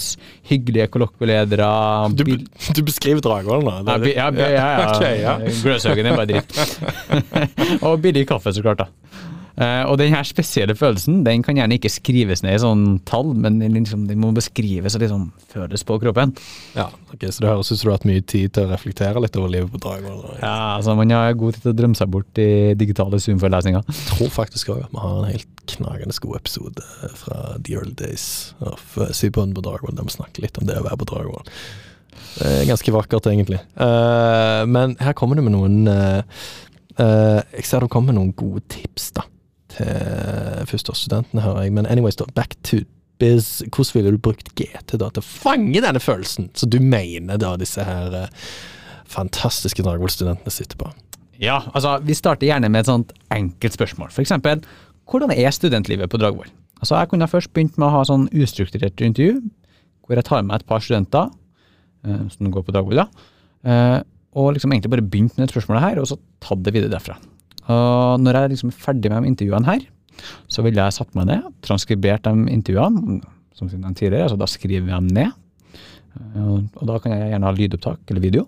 hyggelige 0.49 0.88
kollokvieledere 0.95 1.67
Du, 2.17 2.23
du 2.77 2.82
beskriver 2.88 3.21
Dragvoll 3.25 3.67
nå? 3.67 3.75
Ja, 3.84 3.99
ja, 4.15 4.32
bi- 4.32 4.47
ja, 4.47 4.49
ja. 4.56 4.88
Okay, 4.95 5.19
ja. 5.21 5.36
Gløshaugen 5.62 6.10
er 6.10 6.17
bare 6.17 6.32
dritt. 6.32 6.56
og 7.86 7.99
billig 8.04 8.25
kaffe, 8.32 8.56
så 8.56 8.63
klart. 8.65 8.86
da. 8.88 9.27
Eh, 9.62 9.84
og 9.86 10.00
den 10.02 10.13
her 10.13 10.26
spesielle 10.26 10.74
følelsen 10.78 11.21
den 11.26 11.43
kan 11.45 11.60
gjerne 11.60 11.78
ikke 11.78 11.91
skrives 11.91 12.41
ned 12.41 12.58
i 12.58 12.62
sånn 12.63 12.86
tall, 13.08 13.34
men 13.38 13.60
liksom, 13.76 14.08
den 14.10 14.21
må 14.21 14.32
beskrives 14.36 14.97
og 14.97 15.04
liksom 15.04 15.28
føles 15.52 15.86
på 15.86 16.00
kroppen. 16.02 16.34
Ja, 16.78 16.88
ok, 17.13 17.28
Så 17.30 17.43
det 17.43 17.52
høres 17.52 17.69
ut 17.69 17.78
som 17.78 17.86
du 17.86 17.91
har 17.91 18.00
hatt 18.00 18.10
mye 18.10 18.26
tid 18.26 18.56
til 18.56 18.65
å 18.65 18.71
reflektere 18.71 19.21
litt 19.21 19.38
over 19.38 19.54
livet 19.54 19.74
på 19.74 19.82
Dragvoll. 19.84 20.24
Ja, 20.41 20.78
altså 20.78 20.95
Man 20.97 21.13
har 21.13 21.38
god 21.38 21.58
tid 21.58 21.67
til 21.67 21.74
å 21.76 21.78
drømme 21.78 22.00
seg 22.00 22.10
bort 22.13 22.41
i 22.41 22.50
digitale 22.80 23.21
Zoom-forelesninger. 23.21 23.86
Jeg 23.91 24.10
tror 24.10 24.34
faktisk 24.34 24.74
òg 24.74 24.84
at 24.88 24.95
vi 24.95 25.04
har 25.04 25.19
en 25.19 25.30
helt 25.30 25.47
knagende 25.71 26.17
god 26.26 26.41
episode 26.41 26.88
fra 27.21 27.38
The 27.62 27.78
Early 27.78 27.93
Days 28.00 28.26
av 28.65 28.82
uh, 28.97 29.12
Sypon 29.15 29.54
på 29.56 29.63
Dragvoll, 29.65 29.95
der 29.95 30.08
vi 30.08 30.17
snakker 30.17 30.45
litt 30.45 30.58
om 30.60 30.67
det 30.67 30.80
å 30.80 30.86
være 30.88 31.00
på 31.04 31.10
Dragvoll. 31.13 31.45
Det 32.32 32.47
er 32.47 32.69
ganske 32.69 32.93
vakkert, 32.95 33.28
egentlig. 33.30 33.60
Uh, 33.76 34.63
men 34.69 34.95
her 35.04 35.15
kommer 35.17 35.38
det 35.38 35.45
med 35.45 35.54
noen 35.56 35.82
uh, 35.89 36.21
uh, 36.97 37.39
Jeg 37.52 37.67
ser 37.67 37.84
det 37.84 37.91
kommer 37.91 38.15
noen 38.15 38.34
gode 38.38 38.63
tips, 38.71 39.12
da. 39.17 39.28
Til 39.71 40.65
førsteårsstudentene, 40.71 41.43
hører 41.45 41.67
jeg. 41.67 41.75
Men 41.77 41.88
anyways, 41.88 42.17
da, 42.19 42.27
back 42.36 42.57
to 42.67 42.81
biz. 43.21 43.62
Hvordan 43.69 43.93
ville 43.95 44.12
du 44.15 44.21
brukt 44.21 44.51
GT 44.57 44.97
da 44.99 45.10
til 45.10 45.21
å 45.21 45.25
fange 45.25 45.84
denne 45.84 46.01
følelsen 46.01 46.49
som 46.57 46.71
du 46.73 46.79
mener 46.84 47.39
da 47.41 47.53
disse 47.60 47.86
her 47.86 48.15
eh, 48.23 48.51
fantastiske 49.12 49.86
Dragvoll-studentene 49.86 50.53
sitter 50.53 50.79
på? 50.81 50.91
Ja, 51.41 51.62
altså 51.73 51.97
Vi 52.05 52.17
starter 52.17 52.49
gjerne 52.49 52.69
med 52.69 52.84
et 52.84 52.91
sånt 52.91 53.13
enkelt 53.34 53.77
spørsmål. 53.77 54.13
Eksempel, 54.21 54.63
hvordan 55.10 55.34
er 55.34 55.53
studentlivet 55.55 56.12
på 56.12 56.19
Dragvoll? 56.21 56.49
Altså 56.81 56.97
Jeg 56.97 57.12
kunne 57.12 57.29
først 57.29 57.53
begynt 57.53 57.77
med 57.77 57.89
å 57.89 57.95
ha 57.97 58.05
sånn 58.07 58.27
ustrukturert 58.34 59.01
intervju, 59.05 59.41
hvor 60.05 60.17
jeg 60.17 60.27
tar 60.27 60.45
med 60.45 60.57
et 60.57 60.69
par 60.69 60.81
studenter 60.84 61.29
eh, 62.05 62.25
som 62.34 62.53
går 62.53 62.65
på 62.65 62.73
Dragvoll, 62.73 63.03
da. 63.03 63.29
Eh, 63.62 63.99
og 64.31 64.53
liksom 64.55 64.71
egentlig 64.71 64.93
bare 64.93 65.05
begynt 65.05 65.36
med 65.36 65.45
det 65.45 65.53
spørsmålet 65.53 65.84
her, 65.84 66.01
og 66.01 66.07
så 66.10 66.17
tatt 66.41 66.62
det 66.65 66.73
videre 66.73 66.93
derfra. 66.93 67.17
Og 67.69 68.21
når 68.21 68.39
jeg 68.39 68.54
liksom 68.56 68.71
er 68.71 68.80
ferdig 68.88 69.12
med 69.12 69.21
de 69.21 69.32
intervjuene 69.34 69.69
her, 69.69 69.86
så 70.52 70.63
ville 70.65 70.82
jeg 70.82 70.97
satt 70.97 71.13
meg 71.17 71.30
ned, 71.30 71.45
transkribert 71.65 72.26
de 72.26 72.34
intervjuene, 72.54 73.21
som 73.58 73.69
siden 73.69 73.86
nevnte 73.86 74.04
tidligere, 74.04 74.32
så 74.32 74.39
da 74.39 74.47
skriver 74.50 74.89
jeg 74.89 74.95
dem 74.95 75.10
ned. 75.13 75.32
Eh, 76.17 76.60
og 76.76 76.84
da 76.89 76.97
kan 77.02 77.15
jeg 77.15 77.32
gjerne 77.34 77.47
ha 77.47 77.56
lydopptak 77.56 78.12
eller 78.12 78.24
video. 78.24 78.45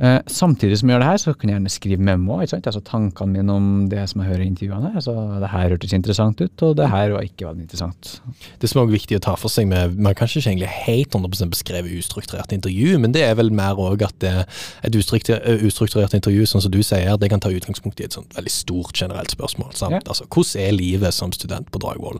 Eh, 0.00 0.18
samtidig 0.26 0.78
som 0.80 0.88
jeg 0.88 0.96
gjør 0.96 1.02
det 1.02 1.08
her, 1.10 1.20
så 1.20 1.32
kan 1.36 1.50
jeg 1.50 1.56
gjerne 1.58 1.72
skrive 1.72 2.02
memo. 2.02 2.38
ikke 2.40 2.54
sant? 2.54 2.66
Altså 2.66 2.80
Tankene 2.86 3.36
mine 3.36 3.54
om 3.54 3.66
det 3.90 4.02
som 4.10 4.22
jeg 4.22 4.30
hører 4.30 4.44
i 4.44 4.48
intervjuene. 4.50 4.90
her, 4.90 4.94
altså 4.94 5.40
Det 5.40 5.50
her 5.52 5.68
hørtes 5.68 5.92
interessant 5.92 6.40
ut, 6.40 6.62
og 6.62 6.76
det 6.76 6.88
her 6.90 7.10
var 7.10 7.22
ikke 7.22 7.46
veldig 7.46 7.62
interessant. 7.62 8.20
Det 8.60 8.70
som 8.70 8.80
er 8.80 8.84
også 8.86 8.96
viktig 8.96 9.16
å 9.18 9.24
ta 9.28 9.34
for 9.36 9.48
seg 9.48 9.68
med 9.68 9.98
Man 9.98 10.14
kan 10.14 10.26
ikke 10.26 10.48
egentlig 10.48 10.68
helt 10.68 11.14
100% 11.14 11.50
beskrive 11.50 11.98
ustrukturert 11.98 12.52
intervju, 12.52 12.98
men 12.98 13.12
det 13.12 13.22
er 13.22 13.34
vel 13.34 13.52
mer 13.52 13.74
òg 13.74 14.02
at 14.02 14.18
det, 14.20 14.46
et 14.82 14.94
ustrukturert, 14.96 15.62
ustrukturert 15.62 16.14
intervju, 16.14 16.46
sånn 16.46 16.62
som 16.62 16.72
du 16.72 16.82
sier, 16.82 17.16
det 17.16 17.30
kan 17.30 17.40
ta 17.40 17.50
utgangspunkt 17.52 18.00
i 18.00 18.04
et 18.04 18.12
sånt 18.12 18.34
veldig 18.34 18.50
stort 18.50 18.96
generelt 18.96 19.30
spørsmål. 19.30 19.72
Ja. 19.90 20.00
Altså, 20.06 20.26
hvordan 20.26 20.62
er 20.62 20.72
livet 20.72 21.14
som 21.14 21.32
student 21.32 21.70
på 21.70 21.78
Dragvoll? 21.78 22.18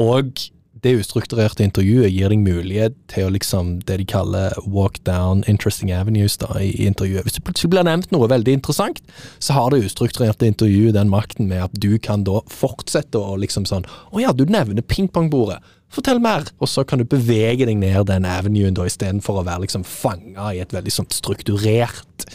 Og 0.00 0.50
det 0.80 0.94
ustrukturerte 0.96 1.64
intervjuet 1.66 2.12
gir 2.12 2.32
deg 2.32 2.40
mulighet 2.40 2.94
til 3.10 3.26
å 3.26 3.32
liksom 3.34 3.72
det 3.88 3.98
de 4.00 4.06
kaller 4.08 4.54
walk 4.64 5.00
down 5.04 5.42
interesting 5.50 5.90
avenues 5.92 6.38
da, 6.40 6.48
i 6.56 6.70
i 6.70 6.86
intervjuet. 6.88 7.26
Hvis 7.26 7.36
det 7.36 7.44
plutselig 7.44 7.72
blir 7.74 7.86
nevnt 7.86 8.12
noe 8.14 8.28
veldig 8.30 8.54
interessant, 8.56 9.02
så 9.42 9.56
har 9.56 9.72
det 9.72 9.82
ustrukturerte 9.88 10.48
intervjuet 10.48 10.96
den 10.96 11.10
makten 11.12 11.50
med 11.50 11.66
at 11.66 11.74
du 11.82 11.98
kan 11.98 12.24
da 12.24 12.40
fortsette 12.48 13.18
å 13.18 13.36
liksom 13.40 13.66
sånn 13.68 13.88
Å 14.14 14.22
ja, 14.22 14.32
du 14.32 14.46
nevner 14.48 14.82
pingpongbordet. 14.86 15.60
Fortell 15.90 16.22
mer! 16.22 16.46
Og 16.62 16.70
så 16.70 16.84
kan 16.86 17.02
du 17.02 17.04
bevege 17.04 17.66
deg 17.66 17.80
ned 17.82 18.06
den 18.06 18.28
avenuen 18.28 18.76
da, 18.78 18.86
istedenfor 18.86 19.40
å 19.40 19.46
være 19.46 19.66
liksom 19.66 19.84
fanga 19.84 20.52
i 20.54 20.62
et 20.62 20.72
veldig 20.74 20.94
sånn 20.94 21.10
strukturert 21.12 22.30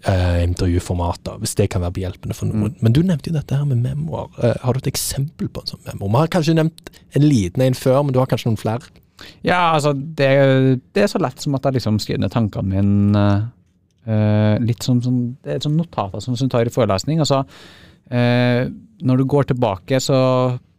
eh, 0.00 0.40
intervjuformat, 0.44 1.30
hvis 1.42 1.54
det 1.58 1.68
kan 1.72 1.84
være 1.84 1.96
behjelpende 1.98 2.36
for 2.36 2.50
noen. 2.50 2.74
Men 2.80 2.96
du 2.96 3.02
nevnte 3.04 3.30
jo 3.30 3.36
dette 3.36 3.56
her 3.56 3.68
med 3.68 3.82
memoer. 3.84 4.30
Eh, 4.42 4.56
har 4.64 4.74
du 4.74 4.82
et 4.82 4.90
eksempel 4.92 5.50
på 5.52 5.62
en 5.62 5.72
sånn 5.74 5.84
memo? 5.86 6.10
Vi 6.10 6.20
har 6.20 6.32
kanskje 6.32 6.56
nevnt 6.58 6.92
en 7.16 7.26
liten 7.26 7.64
en 7.64 7.78
før, 7.78 8.02
men 8.02 8.14
du 8.14 8.20
har 8.22 8.30
kanskje 8.30 8.50
noen 8.50 8.60
flere? 8.60 8.90
Ja, 9.46 9.74
altså, 9.74 9.92
det, 9.92 10.30
det 10.94 11.04
er 11.04 11.10
så 11.10 11.20
lett 11.22 11.42
som 11.42 11.54
at 11.58 11.66
jeg 11.66 11.78
liksom 11.78 12.00
skriver 12.02 12.24
ned 12.24 12.34
tankene 12.34 12.72
mine 12.72 13.22
eh, 13.22 13.46
eh, 14.10 14.56
litt 14.62 14.84
som, 14.86 15.00
som, 15.04 15.22
det 15.44 15.56
er 15.56 15.64
sånn 15.64 15.78
notater 15.78 16.22
som, 16.24 16.36
du 16.38 16.48
tar 16.50 16.68
i 16.68 16.74
forelesning. 16.74 17.22
Altså, 17.22 17.42
eh, 18.10 18.66
når 19.02 19.22
du 19.22 19.28
går 19.30 19.50
tilbake, 19.50 20.00
så 20.02 20.18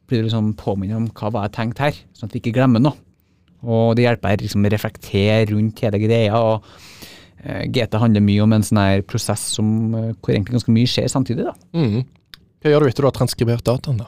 blir 0.09 0.23
du 0.23 0.29
liksom 0.29 0.53
påminnet 0.59 0.99
om 0.99 1.09
hva 1.15 1.31
var 1.33 1.47
jeg 1.47 1.57
tenkte 1.57 1.87
her, 1.87 1.99
sånn 2.15 2.29
at 2.29 2.35
vi 2.35 2.43
ikke 2.43 2.57
glemmer 2.57 2.83
noe. 2.83 2.99
Og 3.63 3.93
det 3.95 4.03
hjelper 4.03 4.41
liksom 4.43 4.65
å 4.67 4.71
reflektere 4.73 5.45
rundt 5.53 5.79
hele 5.85 6.01
greia. 6.01 6.35
og 6.35 6.65
GT 7.43 7.99
handler 7.99 8.21
mye 8.23 8.43
om 8.45 8.53
en 8.53 8.63
sånn 8.63 8.79
her 8.81 9.01
prosess 9.01 9.41
som, 9.57 9.93
eh, 9.95 10.11
hvor 10.21 10.33
egentlig 10.33 10.55
ganske 10.57 10.71
mye 10.73 10.87
skjer 10.89 11.09
samtidig. 11.11 11.45
da. 11.45 11.53
Mm. 11.73 12.03
Hva 12.63 12.71
gjør 12.71 12.79
du 12.85 12.87
etter 12.89 13.03
du 13.03 13.07
har 13.09 13.17
transkribert 13.17 13.63
dataen, 13.67 13.97
da? 13.97 14.07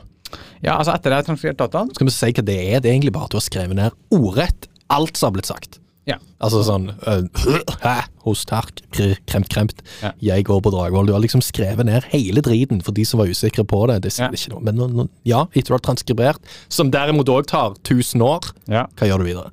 Ja, 0.64 0.78
altså 0.80 0.94
Etter 0.96 1.12
jeg 1.12 1.20
har 1.22 1.28
transkribert 1.28 1.58
dataen 1.60 1.92
Skal 1.94 2.08
vi 2.08 2.12
si 2.12 2.32
hva 2.34 2.44
det 2.44 2.56
er? 2.74 2.80
Det 2.82 2.90
er 2.90 2.96
egentlig 2.96 3.14
bare 3.14 3.26
at 3.30 3.32
du 3.36 3.38
har 3.38 3.46
skrevet 3.46 3.76
ned 3.78 3.92
ordrett 4.12 4.68
alt 4.90 5.16
som 5.18 5.28
har 5.30 5.36
blitt 5.38 5.46
sagt. 5.48 5.80
Ja. 6.08 6.18
Altså 6.40 6.60
sånn 6.66 6.90
øh? 7.08 8.04
Host, 8.26 8.50
hark, 8.54 8.82
kremt, 8.92 9.50
kremt. 9.50 9.80
Ja. 10.02 10.12
Jeg 10.22 10.46
går 10.46 10.62
på 10.62 10.72
Dragvoll. 10.74 11.08
Du 11.08 11.14
har 11.14 11.22
liksom 11.24 11.42
skrevet 11.42 11.86
ned 11.86 12.04
hele 12.12 12.42
driten 12.46 12.82
for 12.86 12.92
de 12.94 13.06
som 13.06 13.20
var 13.22 13.28
usikre 13.28 13.66
på 13.66 13.88
det. 13.90 14.02
Det 14.04 14.14
Ja. 14.20 14.30
noe. 14.54 14.62
Men 14.62 14.76
no, 14.76 14.88
no, 14.88 15.08
ja, 15.26 15.46
etter 15.54 15.74
du 15.74 15.74
har 15.74 15.80
transkribert, 15.86 16.38
som 16.70 16.92
derimot 16.92 17.26
òg 17.28 17.46
tar 17.48 17.74
1000 17.84 18.22
år, 18.22 18.52
Ja. 18.68 18.86
hva 18.98 19.08
gjør 19.10 19.18
du 19.20 19.26
videre? 19.26 19.52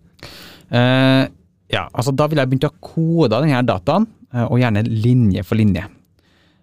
Eh, 0.72 1.28
ja, 1.72 1.86
altså 1.88 2.14
Da 2.16 2.28
vil 2.30 2.40
jeg 2.40 2.50
begynne 2.50 2.70
å 2.70 2.78
kode 2.84 3.32
denne 3.34 3.64
dataen, 3.66 4.06
eh, 4.34 4.44
og 4.44 4.60
gjerne 4.60 4.84
linje 4.86 5.44
for 5.46 5.60
linje. 5.60 5.84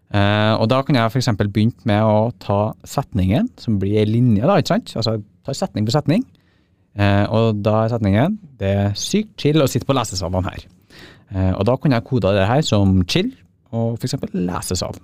Eh, 0.09 0.53
og 0.55 0.69
Da 0.71 0.81
kan 0.85 0.95
jeg 0.95 1.11
f.eks. 1.11 1.31
begynt 1.39 1.85
med 1.89 2.03
å 2.03 2.31
ta 2.39 2.73
setningen, 2.83 3.49
som 3.57 3.79
blir 3.81 3.99
ei 4.01 4.07
linje, 4.09 4.45
da, 4.45 4.57
ikke 4.57 4.75
sant? 4.75 4.95
Altså 4.95 5.19
ta 5.45 5.53
setning 5.53 5.87
for 5.87 5.97
setning. 5.97 6.25
Eh, 6.99 7.25
og 7.29 7.61
da 7.63 7.83
er 7.83 7.91
setningen 7.93 8.39
Det 8.57 8.69
er 8.69 8.95
sykt 8.97 9.37
chill 9.37 9.61
å 9.61 9.69
sitte 9.69 9.85
på 9.85 9.93
lesesalene 9.93 10.49
her. 10.49 10.65
Og 11.29 11.61
da 11.61 11.75
kan 11.77 11.93
jeg 11.93 12.07
kode 12.07 12.31
det 12.33 12.47
her 12.49 12.63
som 12.65 13.03
chill, 13.05 13.29
og 13.69 13.99
f.eks. 14.01 14.15
lesesal. 14.33 14.97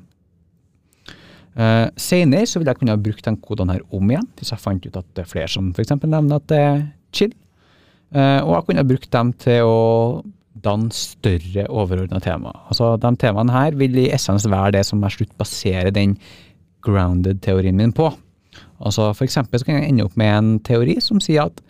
Uh, 1.56 1.88
senere 1.96 2.44
så 2.50 2.60
vil 2.60 2.68
jeg 2.68 2.82
kunne 2.82 2.92
ha 2.92 3.00
brukt 3.00 3.24
den 3.24 3.38
koden 3.40 3.70
her 3.72 3.84
om 3.96 4.10
igjen, 4.12 4.26
hvis 4.36 4.52
jeg 4.52 4.60
fant 4.60 4.84
ut 4.84 4.98
at 5.00 5.06
det 5.16 5.24
er 5.24 5.30
flere 5.30 5.48
som 5.54 5.70
f.eks. 5.72 5.94
nevner 6.04 6.42
at 6.42 6.48
det 6.52 6.58
er 6.60 6.82
chill. 7.16 7.36
Eh, 8.14 8.42
og 8.44 8.52
jeg 8.54 8.66
kunne 8.70 8.88
brukt 8.88 9.12
dem 9.16 9.32
til 9.42 9.70
å 9.70 9.80
danne 10.66 10.94
større 10.96 11.66
overordna 11.70 12.22
tema. 12.24 12.54
Altså, 12.70 12.96
de 13.02 13.12
temaene 13.22 13.54
her 13.54 13.78
vil 13.78 13.98
i 14.02 14.10
essens 14.16 14.48
være 14.50 14.78
det 14.78 14.86
som 14.88 15.04
jeg 15.04 15.18
slutt 15.18 15.34
baserer 15.40 15.94
den 15.94 16.16
grounded-teorien 16.86 17.78
min 17.78 17.94
på. 17.96 18.12
Altså, 18.80 19.10
for 19.14 19.26
eksempel 19.26 19.60
så 19.60 19.68
kan 19.68 19.80
jeg 19.80 19.92
ende 19.92 20.06
opp 20.08 20.18
med 20.20 20.32
en 20.32 20.52
teori 20.66 20.98
som 21.04 21.22
sier 21.24 21.50
at 21.50 21.62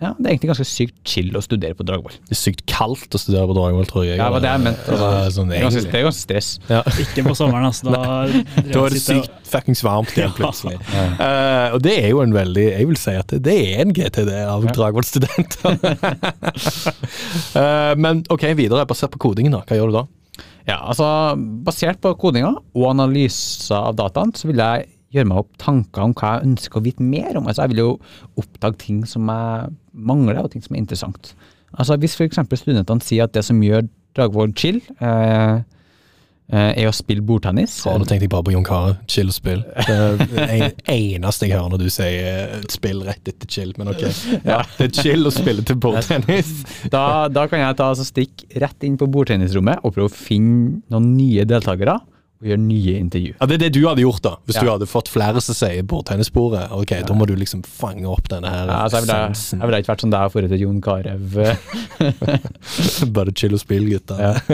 ja, 0.00 0.14
det 0.16 0.24
er 0.24 0.32
egentlig 0.32 0.48
ganske 0.54 0.64
sykt 0.64 0.94
chill 1.04 1.34
å 1.36 1.42
studere 1.44 1.76
på 1.76 1.84
Dragvoll. 1.84 2.14
Det 2.24 2.32
er 2.32 2.38
sykt 2.40 2.62
kaldt 2.70 3.12
å 3.12 3.18
studere 3.20 3.44
på 3.50 3.56
Dragvoll, 3.58 3.84
tror 3.88 4.06
jeg. 4.06 4.16
Ja, 4.16 4.30
det 4.30 4.32
var 4.32 4.44
det 4.44 4.52
jeg 4.54 4.62
mente. 4.64 4.94
Altså, 4.94 5.08
sånn 5.34 5.50
det, 5.50 5.58
er 5.58 5.66
ganske, 5.66 5.82
det 5.84 5.98
er 5.98 6.06
ganske 6.06 6.24
stress. 6.24 6.48
Ja. 6.70 6.78
Ikke 7.04 7.24
på 7.26 7.34
sommeren, 7.36 7.66
altså. 7.68 7.90
Da, 7.94 8.62
Da 8.70 8.84
er 8.86 8.94
det 8.96 9.02
sykt 9.04 9.50
fuckings 9.50 9.82
varmt 9.84 10.14
igjen, 10.16 10.32
plutselig. 10.38 10.78
Eh, 10.96 11.66
og 11.76 11.82
det 11.84 11.96
er 11.98 12.08
jo 12.14 12.22
en 12.24 12.32
veldig 12.32 12.64
Jeg 12.70 12.88
vil 12.88 13.00
si 13.00 13.12
at 13.18 13.34
det, 13.34 13.42
det 13.44 13.56
er 13.74 13.84
en 13.84 13.92
GTD 13.96 14.32
av 14.40 14.64
Ja. 14.64 14.72
Dragvoll-studenter. 14.78 15.76
uh, 17.58 17.92
men 18.06 18.24
ok, 18.32 18.46
videre, 18.56 18.86
basert 18.88 19.12
på 19.12 19.20
kodingen, 19.28 19.58
da. 19.58 19.60
Hva 19.68 19.76
gjør 19.76 19.92
du 19.92 19.98
da? 20.00 20.06
Ja, 20.68 20.78
altså 20.92 21.06
Basert 21.66 22.00
på 22.00 22.14
kodinga 22.20 22.54
og 22.56 22.88
analyser 22.94 23.76
av 23.90 24.00
dataen, 24.00 24.32
så 24.36 24.48
vil 24.48 24.60
jeg 24.62 24.88
gjøre 25.14 25.30
meg 25.30 25.42
opp 25.42 25.56
tanker 25.60 26.04
om 26.04 26.14
hva 26.16 26.36
jeg 26.36 26.50
ønsker 26.50 26.80
å 26.80 26.84
vite 26.84 27.06
mer 27.06 27.38
om. 27.38 27.48
Altså 27.50 27.66
Jeg 27.66 27.74
vil 27.74 27.82
jo 27.84 27.90
oppdage 28.40 28.82
ting 28.84 29.02
som 29.08 29.30
jeg 29.30 29.72
mangler, 29.92 30.42
og 30.44 30.52
ting 30.52 30.64
som 30.64 30.76
er 30.76 30.84
interessant. 30.84 31.34
Altså 31.74 31.98
Hvis 32.00 32.16
f.eks. 32.18 32.40
studentene 32.62 33.04
sier 33.04 33.26
at 33.26 33.34
det 33.34 33.44
som 33.46 33.60
gjør 33.62 33.88
Dragvoll 34.18 34.50
chill, 34.58 34.80
eh, 34.98 35.60
eh, 36.50 36.70
er 36.82 36.88
å 36.88 36.94
spille 36.94 37.22
bordtennis 37.22 37.76
Ja, 37.86 37.92
nå 37.94 38.08
tenkte 38.10 38.26
jeg 38.26 38.32
bare 38.32 38.42
på 38.48 38.54
Jon 38.56 38.66
Carew. 38.66 38.96
Chill 39.10 39.30
og 39.30 39.36
spill. 39.36 39.62
Det 39.86 39.94
er 39.94 40.64
det 40.64 40.70
eneste 40.90 41.46
jeg 41.46 41.54
hører 41.54 41.76
når 41.76 41.84
du 41.84 41.92
sier 41.94 42.26
eh, 42.26 42.56
spill 42.74 43.04
rett 43.06 43.30
etter 43.30 43.50
chill, 43.50 43.70
men 43.78 43.92
ok. 43.92 44.02
Ja, 44.42 44.64
det 44.78 44.88
er 44.88 44.96
chill 44.98 45.30
å 45.30 45.34
spille 45.34 45.62
til 45.66 45.78
bordtennis. 45.78 46.50
da, 46.94 47.04
da 47.30 47.46
kan 47.50 47.62
jeg 47.62 47.78
ta 47.78 47.92
altså, 47.94 48.08
stikke 48.08 48.50
rett 48.66 48.86
inn 48.86 48.98
på 48.98 49.10
bordtennisrommet 49.14 49.86
og 49.86 49.94
prøve 49.94 50.10
å 50.10 50.16
finne 50.26 50.80
noen 50.90 51.12
nye 51.14 51.46
deltakere 51.46 52.00
og 52.40 52.46
gjøre 52.48 52.60
nye 52.62 52.94
intervju. 52.98 53.34
Ja, 53.38 53.46
Det 53.46 53.54
er 53.58 53.62
det 53.66 53.72
du 53.76 53.82
hadde 53.86 54.00
gjort, 54.00 54.22
da. 54.24 54.30
Hvis 54.48 54.56
Ja. 54.56 54.62
du 54.64 54.70
hadde 54.70 54.86
fått 54.88 55.08
flere 55.12 55.40
som 55.44 55.54
sier 55.54 55.82
bordtennisbordet. 55.84 56.70
Ok, 56.72 56.94
da 57.06 57.12
må 57.14 57.26
du 57.28 57.34
liksom 57.36 57.62
fange 57.62 58.06
opp 58.08 58.28
denne 58.32 58.48
her 58.48 58.66
Ja, 58.66 58.78
altså, 58.84 58.96
jeg 59.00 59.06
ville 59.06 59.34
sensen. 59.34 59.60
jeg 59.60 59.68
ville 59.68 59.80
ikke 59.82 59.92
vært 59.92 60.04
sånn 60.06 60.10
der 60.14 60.28
forut 60.32 60.48
til 60.48 60.60
Jon 60.60 60.80
Carew. 60.80 61.18
Bare 63.12 63.32
chill 63.36 63.52
og 63.56 63.60
spill, 63.60 63.88
gutta. 63.90 64.18
Ja. 64.18 64.34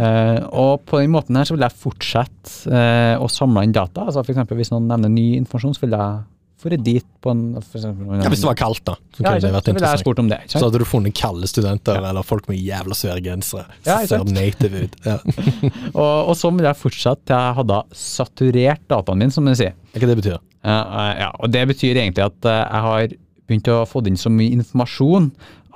Eh, 0.00 0.38
og 0.56 0.84
på 0.86 1.00
den 1.00 1.10
måten 1.12 1.36
her 1.36 1.44
så 1.44 1.52
vil 1.56 1.64
jeg 1.66 1.74
fortsette 1.76 2.70
uh, 2.70 3.20
å 3.20 3.26
samle 3.28 3.64
inn 3.66 3.72
data. 3.74 4.06
Altså 4.06 4.22
for 4.24 4.32
eksempel 4.32 4.56
hvis 4.56 4.70
noen 4.72 4.86
nevner 4.88 5.10
ny 5.12 5.34
informasjon, 5.36 5.74
så 5.76 5.82
vil 5.84 5.96
jeg 5.96 6.22
det 6.68 6.82
dit 6.84 7.04
på 7.22 7.30
en 7.30 7.54
for 7.62 7.78
eksempel, 7.78 8.04
noen- 8.04 8.22
Ja, 8.22 8.28
Hvis 8.28 8.40
det 8.40 8.48
var 8.50 8.54
kaldt, 8.54 8.84
da. 8.84 8.94
Så 9.16 9.24
Ja, 9.24 9.32
det 9.38 9.40
vært 9.40 9.40
så 9.40 9.48
ville 9.48 9.54
jeg 9.56 9.74
interessant. 9.76 10.00
spurt 10.04 10.18
om 10.18 10.28
det. 10.28 10.40
Så 10.46 10.60
hadde 10.60 10.78
du 10.78 10.84
funnet 10.84 11.14
kalde 11.14 11.46
studenter, 11.48 11.96
eller 11.96 12.22
folk 12.22 12.46
med 12.48 12.58
jævla 12.58 12.92
svære 12.92 13.22
gensere. 13.24 13.64
Ja, 13.86 14.04
ser 14.04 14.18
sant? 14.18 14.28
native 14.30 14.82
ut. 14.84 14.96
Ja. 15.06 15.18
Og, 15.94 16.28
og 16.28 16.36
så 16.36 16.50
vil 16.54 16.66
jeg 16.68 16.76
fortsette 16.76 17.24
til 17.24 17.36
jeg 17.36 17.54
hadde 17.56 17.82
saturert 17.96 18.80
dataen 18.88 19.18
min, 19.18 19.30
som 19.30 19.44
de 19.46 19.54
sier. 19.56 19.72
Hva 19.94 20.06
det 20.06 20.18
betyr 20.20 20.38
Ja, 20.62 20.82
uh, 20.84 21.14
ja, 21.18 21.30
og 21.40 21.50
det 21.50 21.66
betyr 21.68 21.96
egentlig 21.96 22.24
at 22.26 22.44
uh, 22.44 22.68
jeg 22.68 22.84
har 22.84 23.08
begynt 23.48 23.68
å 23.72 23.86
få 23.88 24.04
inn 24.06 24.20
så 24.20 24.28
mye 24.28 24.52
informasjon 24.52 25.30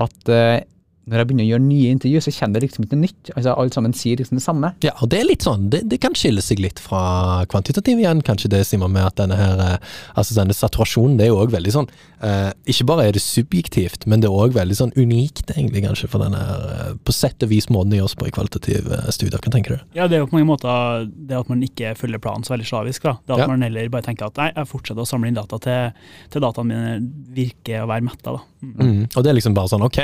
at 0.05 0.29
eh, 0.29 0.61
når 1.07 1.19
jeg 1.21 1.27
begynner 1.29 1.45
å 1.45 1.51
gjøre 1.53 1.64
nye 1.67 1.90
intervju, 1.95 2.21
så 2.25 2.33
kjenner 2.33 2.61
det 2.61 2.69
liksom 2.69 2.85
ikke 2.87 2.97
noe 2.97 3.05
nytt. 3.05 3.31
Altså, 3.37 3.55
Alle 3.61 3.71
sammen 3.75 3.93
sier 3.93 4.17
liksom 4.17 4.38
det 4.38 4.45
samme. 4.45 4.71
Ja, 4.85 4.93
og 5.03 5.11
det 5.12 5.21
er 5.21 5.27
litt 5.29 5.45
sånn, 5.45 5.69
det, 5.71 5.83
det 5.90 6.01
kan 6.01 6.14
skille 6.17 6.40
seg 6.45 6.62
litt 6.64 6.79
fra 6.81 7.45
kvantitativ 7.53 7.99
igjen, 8.01 8.23
kanskje 8.25 8.49
det, 8.55 8.62
Simon, 8.67 8.93
med 8.95 9.05
at 9.05 9.17
denne 9.21 9.37
her, 9.37 9.61
eh, 9.61 9.79
altså 10.17 10.35
denne 10.38 10.57
saturasjonen, 10.57 11.19
det 11.19 11.27
er 11.27 11.33
jo 11.35 11.40
òg 11.45 11.53
veldig 11.53 11.75
sånn, 11.75 11.88
eh, 12.25 12.51
ikke 12.73 12.87
bare 12.88 13.09
er 13.09 13.12
det 13.19 13.23
subjektivt, 13.25 14.07
men 14.09 14.21
det 14.25 14.31
er 14.31 14.38
òg 14.45 14.57
veldig 14.57 14.79
sånn 14.79 14.95
unikt, 14.97 15.45
egentlig, 15.57 15.85
kanskje, 15.85 16.09
for 16.09 16.25
denne 16.25 16.40
her, 16.40 16.64
eh, 16.75 16.95
på 17.05 17.12
sett 17.12 17.43
og 17.45 17.53
vis 17.53 17.69
måten 17.69 17.90
det 17.93 18.01
gjøres 18.01 18.17
på 18.21 18.29
i 18.31 18.35
kvalitative 18.35 18.99
eh, 19.03 19.11
studier. 19.14 19.38
Hva 19.45 19.53
tenker 19.53 19.77
du? 19.77 19.85
Ja, 19.99 20.09
det 20.09 20.17
er 20.19 20.25
jo 20.25 20.31
på 20.33 20.38
mange 20.38 20.49
måter 20.55 21.05
det 21.12 21.37
at 21.37 21.49
man 21.53 21.62
ikke 21.67 21.93
følger 22.01 22.23
planen 22.25 22.45
så 22.47 22.55
veldig 22.57 22.67
slavisk. 22.71 23.03
da. 23.03 23.19
Det 23.27 23.37
at 23.37 23.45
Ja. 23.45 23.47
man 23.53 23.62
heller 23.62 23.88
bare 23.93 24.03
tenker 24.09 24.27
at 24.33 24.37
nei, 24.40 24.51
jeg 24.57 24.71
fortsetter 24.71 25.05
å 25.05 25.09
samle 25.09 25.29
inn 25.29 25.37
data 25.37 25.59
til, 25.59 25.93
til 26.31 26.40
dataene 26.40 26.73
mine 26.73 27.12
virker 27.35 27.85
å 27.85 27.88
være 27.90 28.07
metta. 28.09 28.33
da. 28.33 28.40
Mm. 28.64 28.90
Mm. 28.90 29.03
Og 29.12 29.24
det 29.24 29.31
er 29.31 29.37
liksom 29.38 29.57
bare 29.57 29.70
sånn, 29.72 29.85
ok, 29.87 30.00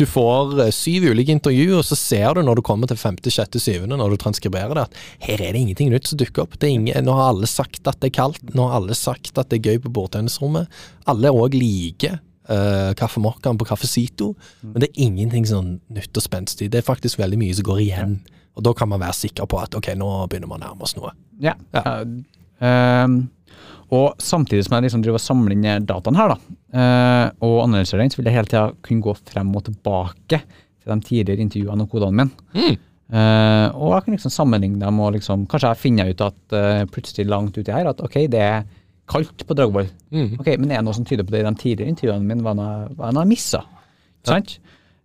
du 0.00 0.04
får 0.08 0.56
eh, 0.66 0.72
syv 0.74 1.08
ulike 1.12 1.34
intervju, 1.34 1.68
og 1.78 1.86
så 1.88 1.98
ser 1.98 2.36
du 2.36 2.42
når 2.46 2.60
du 2.60 2.64
kommer 2.66 2.90
til 2.90 3.00
femte, 3.00 3.32
sjette, 3.32 3.60
syvende, 3.62 3.98
når 4.00 4.14
du 4.14 4.22
transkriberer 4.22 4.76
det, 4.78 4.86
at 4.88 5.28
her 5.28 5.42
er 5.42 5.54
det 5.54 5.62
ingenting 5.62 5.92
nytt 5.92 6.10
som 6.10 6.20
dukker 6.20 6.46
opp. 6.46 6.58
Det 6.60 6.70
ingen, 6.72 7.06
nå 7.06 7.16
har 7.18 7.32
alle 7.32 7.50
sagt 7.50 7.88
at 7.90 8.00
det 8.02 8.12
er 8.12 8.18
kaldt, 8.20 8.44
nå 8.56 8.68
har 8.68 8.80
alle 8.80 8.98
sagt 8.98 9.38
at 9.40 9.50
det 9.52 9.60
er 9.60 9.72
gøy 9.72 9.82
på 9.86 9.94
bordtennisrommet. 9.98 10.82
Alle 11.10 11.32
òg 11.34 11.56
liker 11.58 12.20
uh, 12.50 12.92
kaffemokkaen 12.98 13.58
på 13.60 13.68
Kaffesito, 13.68 14.32
men 14.64 14.82
det 14.82 14.90
er 14.90 15.04
ingenting 15.06 15.46
sånn 15.48 15.76
nytt 15.92 16.16
og 16.18 16.24
spenstig. 16.24 16.70
Det 16.72 16.82
er 16.82 16.86
faktisk 16.86 17.20
veldig 17.22 17.40
mye 17.40 17.58
som 17.58 17.68
går 17.68 17.84
igjen. 17.86 18.16
Og 18.58 18.66
da 18.66 18.74
kan 18.76 18.90
man 18.92 19.00
være 19.00 19.16
sikker 19.16 19.48
på 19.48 19.60
at 19.62 19.76
ok, 19.78 19.94
nå 19.96 20.10
begynner 20.30 20.50
vi 20.50 20.58
å 20.58 20.64
nærme 20.64 20.84
oss 20.84 20.96
noe. 20.98 21.14
Ja. 21.42 21.56
Ja. 21.72 22.02
Uh, 22.02 23.06
um, 23.06 23.22
og 23.92 24.22
samtidig 24.22 24.64
som 24.64 24.78
jeg 24.78 24.86
liksom 24.86 25.02
driver 25.04 25.20
og 25.20 25.24
samler 25.24 25.52
inn 25.52 25.86
dataen 25.88 26.16
her, 26.16 26.32
da, 26.32 26.36
eh, 26.38 26.61
og 26.72 27.56
analyserer 27.66 28.00
den, 28.00 28.12
så 28.12 28.16
vil 28.18 28.30
jeg 28.30 28.36
hele 28.38 28.48
tida 28.48 28.62
kunne 28.80 29.04
gå 29.04 29.12
frem 29.28 29.50
og 29.58 29.64
tilbake 29.66 30.38
til 30.40 30.88
de 30.88 31.04
tidligere 31.04 31.44
intervjuene 31.44 31.84
og 31.84 31.92
kodene 31.92 32.24
mine. 32.24 32.46
Mm. 32.56 32.78
Eh, 33.12 33.66
og 33.76 33.90
jeg 33.92 34.04
kan 34.06 34.14
liksom 34.16 34.32
sammenligne 34.32 34.80
dem, 34.80 35.00
og 35.04 35.12
liksom, 35.18 35.44
kanskje 35.50 35.72
jeg 35.74 35.80
finner 35.82 36.12
ut 36.12 36.22
at 36.24 36.54
eh, 36.56 36.84
plutselig 36.88 37.28
langt 37.28 37.58
uti 37.58 37.74
her 37.74 37.90
at 37.90 38.00
ok, 38.00 38.22
det 38.32 38.40
er 38.40 38.62
kaldt 39.12 39.44
på 39.44 39.56
Dragvoll. 39.58 39.90
Mm. 40.14 40.38
Ok, 40.40 40.54
men 40.56 40.70
er 40.70 40.80
det 40.80 40.86
noe 40.86 40.96
som 40.96 41.04
tyder 41.08 41.26
på 41.26 41.34
det 41.34 41.42
i 41.42 41.48
de 41.48 41.52
tidligere 41.60 41.92
intervjuene 41.92 42.24
mine 42.24 42.44
hva 42.46 43.10
har 43.10 43.18
jeg 43.18 43.28
missa? 43.28 43.60
Sant? 44.24 44.56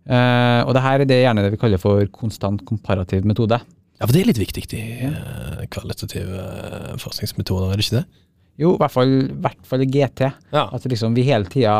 Eh, 0.08 0.60
og 0.64 0.72
det 0.72 0.84
her 0.86 1.02
er 1.02 1.10
det 1.10 1.20
gjerne 1.20 1.44
det 1.44 1.52
vi 1.52 1.60
kaller 1.60 1.82
for 1.82 2.06
konstant 2.14 2.64
komparativ 2.68 3.28
metode. 3.28 3.60
Ja, 3.98 4.06
for 4.06 4.14
det 4.14 4.22
er 4.22 4.30
litt 4.30 4.40
viktig 4.40 4.62
i 4.78 5.10
uh, 5.10 5.64
kvalitative 5.74 6.38
eh, 6.38 6.92
forskningsmetoder, 7.02 7.72
er 7.74 7.80
det 7.80 7.84
ikke 7.84 7.98
det? 7.98 8.20
Jo, 8.58 8.74
i 8.74 8.80
hvert 8.80 8.94
fall, 8.94 9.12
hvert 9.38 9.68
fall 9.68 9.84
i 9.84 9.88
GT. 9.88 10.26
Ja. 10.54 10.66
At 10.74 10.86
liksom 10.90 11.14
vi 11.14 11.26
hele 11.28 11.46
tida 11.50 11.76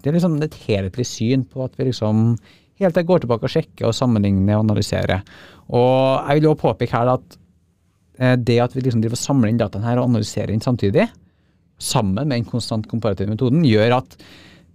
Det 0.00 0.08
er 0.08 0.16
liksom 0.16 0.38
et 0.40 0.56
helhetlig 0.64 1.04
syn 1.04 1.44
på 1.44 1.60
at 1.66 1.74
vi 1.76 1.90
liksom 1.90 2.38
hele 2.80 2.92
tida 2.94 3.04
går 3.04 3.24
tilbake 3.24 3.44
og 3.44 3.52
sjekker 3.52 3.90
og 3.90 3.96
sammenligner 3.96 4.56
og 4.56 4.64
analyserer. 4.64 5.20
Og 5.68 6.24
jeg 6.24 6.38
vil 6.38 6.48
jo 6.48 6.58
påpeke 6.62 6.96
her 6.96 7.10
at 7.12 7.36
eh, 8.18 8.36
det 8.40 8.60
at 8.64 8.76
vi 8.76 8.86
liksom 8.86 9.02
driver 9.04 9.18
og 9.18 9.24
samler 9.26 9.52
inn 9.52 9.60
dataen 9.60 9.84
her 9.84 10.00
og 10.00 10.08
analyserer 10.08 10.54
inn 10.54 10.64
samtidig, 10.64 11.10
sammen 11.80 12.16
med 12.16 12.32
den 12.32 12.48
konstant 12.48 12.88
komparative 12.88 13.28
metoden, 13.28 13.64
gjør 13.68 13.98
at 14.00 14.16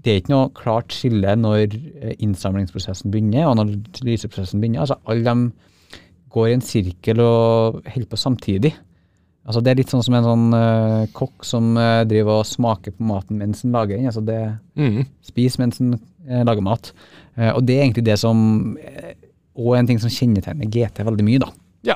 det 0.05 0.13
er 0.13 0.21
ikke 0.21 0.33
noe 0.35 0.53
klart 0.53 0.93
skille 0.93 1.33
når 1.41 1.73
eh, 1.73 2.13
innsamlingsprosessen 2.21 3.09
begynner 3.13 3.47
og 3.47 3.63
analyseprosessen 3.63 4.61
begynner. 4.61 4.85
Altså 4.85 4.99
alle 5.09 5.25
de 5.25 5.97
går 6.35 6.51
i 6.51 6.57
en 6.59 6.65
sirkel 6.65 7.21
og 7.23 7.81
holder 7.87 8.11
på 8.11 8.19
samtidig. 8.19 8.75
Altså 9.45 9.61
Det 9.61 9.71
er 9.71 9.77
litt 9.77 9.91
sånn 9.93 10.01
som 10.05 10.15
en 10.17 10.25
sånn 10.25 10.45
uh, 10.57 11.05
kokk 11.13 11.45
som 11.45 11.75
uh, 11.77 12.01
driver 12.09 12.41
og 12.41 12.47
smaker 12.49 12.95
på 12.95 13.05
maten 13.05 13.37
mens 13.37 13.61
den 13.61 13.75
lager 13.75 13.99
den. 13.99 14.07
Altså 14.09 14.23
det 14.25 14.39
Mm. 14.75 15.05
Spiser 15.23 15.61
mens 15.61 15.77
den 15.77 15.93
uh, 15.95 16.41
lager 16.43 16.65
mat. 16.65 16.91
Og 17.37 17.61
det 17.67 17.75
er 17.75 17.83
egentlig 17.83 18.05
det 18.07 18.15
som 18.19 18.37
òg 19.55 19.73
en 19.77 19.87
ting 19.87 19.99
som 19.99 20.09
kjennetegner 20.11 20.69
GT 20.71 21.03
veldig 21.03 21.23
mye. 21.27 21.39
da. 21.43 21.49
Ja. 21.83 21.95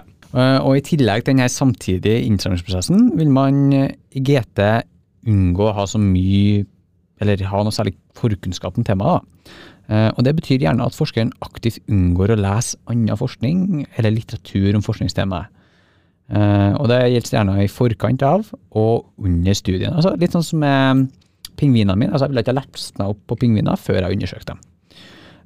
Og 0.64 0.76
i 0.78 0.82
tillegg 0.84 1.24
til 1.24 1.34
denne 1.34 1.48
samtidige 1.48 2.26
innsamlingsprosessen 2.28 3.14
vil 3.18 3.32
man 3.32 3.72
i 3.72 4.20
GT 4.20 4.60
unngå 5.28 5.70
å 5.70 5.76
ha 5.78 5.86
så 5.88 5.98
mye, 6.00 6.66
eller 7.24 7.46
ha 7.48 7.64
noe 7.64 7.72
særlig 7.72 7.96
forkunnskap 8.20 8.78
om 8.78 8.84
temaet. 8.84 9.24
Og 9.88 10.20
det 10.28 10.36
betyr 10.42 10.60
gjerne 10.60 10.84
at 10.84 10.98
forskeren 11.00 11.32
aktivt 11.42 11.80
unngår 11.88 12.36
å 12.36 12.42
lese 12.44 12.78
annen 12.92 13.16
forskning 13.18 13.88
eller 13.96 14.12
litteratur 14.12 14.76
om 14.76 14.84
forskningstemaet. 14.84 15.48
Eh, 16.30 16.74
Og 16.78 16.88
det 16.92 17.00
gjelder 17.10 17.36
gjerne 17.40 17.64
i 17.64 17.68
forkant 17.68 18.22
av 18.24 18.50
og 18.78 19.06
under 19.18 19.54
studien. 19.58 19.94
Altså, 19.94 20.16
litt 20.20 20.32
sånn 20.36 20.46
som 20.46 20.60
med 20.60 21.08
pingvinene 21.58 21.96
mine. 21.98 22.12
Altså, 22.14 22.28
jeg 22.28 22.34
ville 22.36 22.44
ikke 22.46 22.54
ha 22.54 22.60
lepsna 22.62 23.08
opp 23.10 23.22
på 23.28 23.38
pingviner 23.42 23.80
før 23.82 24.02
jeg 24.04 24.16
undersøkte 24.20 24.54
dem. 24.54 24.60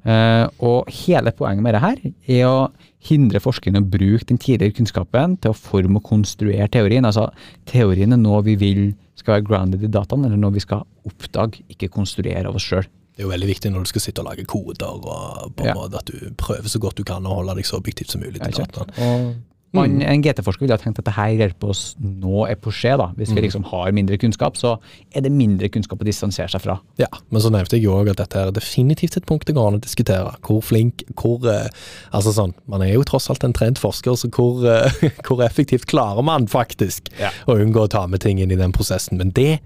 Uh, 0.04 0.44
og 0.60 0.90
hele 0.92 1.32
poenget 1.32 1.64
med 1.64 1.72
dette 1.78 2.10
er 2.28 2.42
å 2.44 2.66
hindre 3.08 3.40
forskerne 3.40 3.80
å 3.80 3.86
bruke 3.88 4.26
den 4.28 4.36
tidligere 4.36 4.74
kunnskapen 4.76 5.38
til 5.40 5.54
å 5.54 5.56
forme 5.56 5.96
og 5.96 6.04
konstruere 6.04 6.68
teorien. 6.68 7.06
Altså 7.08 7.30
teorien 7.64 8.12
er 8.12 8.20
noe 8.20 8.42
vi 8.44 8.54
vil 8.60 8.82
skal 9.16 9.38
være 9.38 9.46
grounded 9.48 9.82
i 9.86 9.88
dataen, 9.88 10.26
eller 10.26 10.36
noe 10.36 10.52
vi 10.52 10.60
skal 10.60 10.84
oppdage, 11.08 11.62
ikke 11.72 11.88
konstruere 11.88 12.44
av 12.50 12.58
oss 12.58 12.66
sjøl. 12.68 12.84
Det 13.14 13.22
er 13.22 13.28
jo 13.28 13.32
veldig 13.32 13.48
viktig 13.48 13.70
når 13.72 13.86
du 13.86 13.90
skal 13.94 14.02
sitte 14.04 14.20
og 14.20 14.28
lage 14.28 14.44
koder, 14.44 14.90
og 14.90 15.54
på 15.56 15.64
en 15.64 15.70
Ja. 15.70 15.74
måte 15.78 15.96
at 16.02 16.10
du 16.10 16.34
prøver 16.36 16.68
så 16.68 16.80
godt 16.82 16.96
du 16.96 17.04
kan 17.04 17.24
å 17.24 17.36
holde 17.40 17.54
deg 17.56 17.64
så 17.64 17.78
objektivt 17.80 18.10
som 18.10 18.20
mulig 18.20 18.42
til 18.42 18.52
dataen. 18.52 18.90
Og 18.98 19.34
man, 19.74 19.96
en 20.02 20.22
GT-forsker 20.24 20.64
ville 20.64 20.76
ha 20.76 20.80
tenkt 20.80 21.00
at 21.02 21.08
dette 21.08 21.24
hjelper 21.38 21.72
oss 21.72 21.82
nå 22.00 22.44
er 22.48 22.56
på 22.62 22.72
skje. 22.74 22.94
da. 23.00 23.08
Hvis 23.18 23.32
vi 23.34 23.42
liksom 23.44 23.64
har 23.70 23.90
mindre 23.96 24.18
kunnskap, 24.22 24.56
så 24.60 24.76
er 25.14 25.24
det 25.26 25.32
mindre 25.34 25.68
kunnskap 25.74 26.00
å 26.02 26.06
distansere 26.06 26.48
seg 26.52 26.62
fra. 26.64 26.78
Ja, 27.00 27.08
men 27.30 27.42
så 27.44 27.50
nevnte 27.54 27.76
jeg 27.78 27.84
jo 27.88 27.96
òg 27.98 28.12
at 28.12 28.20
dette 28.22 28.38
er 28.46 28.52
definitivt 28.54 29.16
et 29.18 29.26
punkt 29.28 29.46
det 29.48 29.56
går 29.56 29.68
an 29.72 29.78
å 29.80 29.82
diskutere. 29.82 30.36
Hvor 30.46 30.62
flink, 30.64 31.02
hvor 31.20 31.44
eh, 31.50 31.66
Altså 32.14 32.32
sånn, 32.36 32.54
man 32.70 32.82
er 32.86 32.94
jo 32.94 33.02
tross 33.08 33.26
alt 33.32 33.44
en 33.44 33.52
trent 33.56 33.78
forsker, 33.82 34.14
så 34.16 34.30
hvor, 34.32 34.62
eh, 34.68 35.04
hvor 35.26 35.42
effektivt 35.44 35.86
klarer 35.90 36.22
man 36.24 36.46
faktisk 36.50 37.10
Ja. 37.20 37.30
å 37.50 37.58
unngå 37.58 37.84
å 37.86 37.90
ta 37.90 38.06
med 38.06 38.22
ting 38.24 38.38
inn 38.40 38.52
i 38.54 38.58
den 38.60 38.72
prosessen? 38.72 39.18
Men 39.18 39.30
det, 39.36 39.58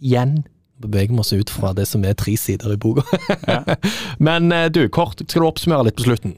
igjen, 0.00 0.44
beveger 0.82 1.12
vi 1.14 1.20
oss 1.22 1.32
ut 1.32 1.50
fra 1.54 1.70
det 1.76 1.86
som 1.86 2.02
er 2.04 2.16
tre 2.18 2.34
sider 2.36 2.72
i 2.74 2.76
boka. 2.80 3.04
Men 4.18 4.50
eh, 4.52 4.66
du, 4.74 4.82
kort, 4.92 5.20
skal 5.28 5.44
du 5.44 5.48
oppsummere 5.48 5.86
litt 5.88 5.96
på 6.00 6.08
slutten? 6.08 6.34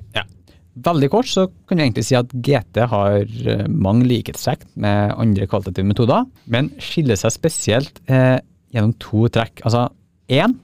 Veldig 0.76 1.08
kort 1.08 1.28
så 1.30 1.46
kan 1.68 1.78
vi 1.78 1.86
egentlig 1.86 2.04
si 2.04 2.16
at 2.18 2.32
GT 2.44 2.82
har 2.90 3.22
eh, 3.24 3.64
mange 3.72 4.04
likhetstrekk 4.10 4.66
med 4.84 5.14
andre 5.16 5.48
kvalitative 5.48 5.88
metoder, 5.88 6.26
men 6.52 6.68
skiller 6.82 7.16
seg 7.16 7.32
spesielt 7.32 8.02
eh, 8.12 8.36
gjennom 8.74 8.92
to 9.00 9.24
trekk. 9.32 9.64
Altså 9.64 9.86
én, 10.28 10.58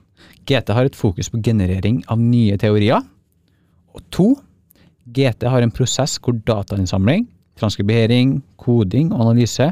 GT 0.44 0.74
har 0.76 0.88
et 0.88 0.98
fokus 0.98 1.32
på 1.32 1.40
generering 1.44 2.02
av 2.12 2.20
nye 2.20 2.58
teorier. 2.60 3.00
Og 3.96 4.04
to, 4.12 4.28
GT 5.16 5.48
har 5.48 5.64
en 5.64 5.72
prosess 5.72 6.18
hvor 6.20 6.36
datainnsamling, 6.44 7.24
transkribering, 7.58 8.40
koding 8.60 9.14
og 9.14 9.26
analyse 9.26 9.70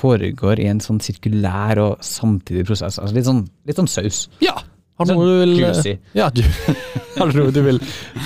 foregår 0.00 0.64
i 0.64 0.68
en 0.70 0.80
sånn 0.82 1.00
sirkulær 1.04 1.80
og 1.82 2.04
samtidig 2.04 2.64
prosess. 2.68 2.96
Altså 3.00 3.16
litt 3.18 3.28
sånn, 3.28 3.44
litt 3.68 3.80
sånn 3.80 3.90
saus. 3.90 4.26
Ja! 4.44 4.56
Har 4.94 5.08
du 5.08 5.10
Sånn 5.10 5.18
noe 5.18 5.30
du 5.30 5.40
vil 5.40 5.56
juicy. 5.58 5.92
Ja, 6.14 6.28
du, 6.30 6.42
har 7.16 7.30
du 7.32 7.38
noe 7.40 7.50
du 7.54 7.58
vil 7.66 7.80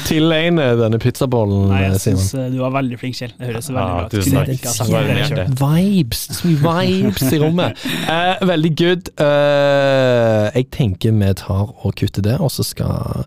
tilegne 0.05 0.67
denne 0.77 0.99
pizzabollen, 1.01 1.71
Nei, 1.71 1.79
jeg 1.87 2.01
Simon? 2.03 2.27
syns 2.27 2.53
du 2.53 2.59
var 2.61 2.75
veldig 2.75 2.99
flink, 3.01 3.17
Kjell. 3.17 3.33
Det 3.39 3.49
høres 3.49 3.71
veldig 3.73 3.87
bra 3.89 4.03
ut. 4.05 4.13
tusen 4.13 4.37
takk. 4.37 5.63
Vibes, 5.63 6.27
vibes 6.45 7.25
i 7.33 7.41
rommet. 7.41 7.87
Eh, 8.19 8.41
veldig 8.49 8.71
good. 8.77 9.09
Eh, 9.21 10.45
jeg 10.59 10.69
tenker 10.75 11.13
vi 11.17 11.33
tar 11.41 11.73
og 11.73 11.93
kutter 11.99 12.25
det, 12.25 12.37
og 12.41 12.51
så 12.53 12.65
skal 12.65 13.25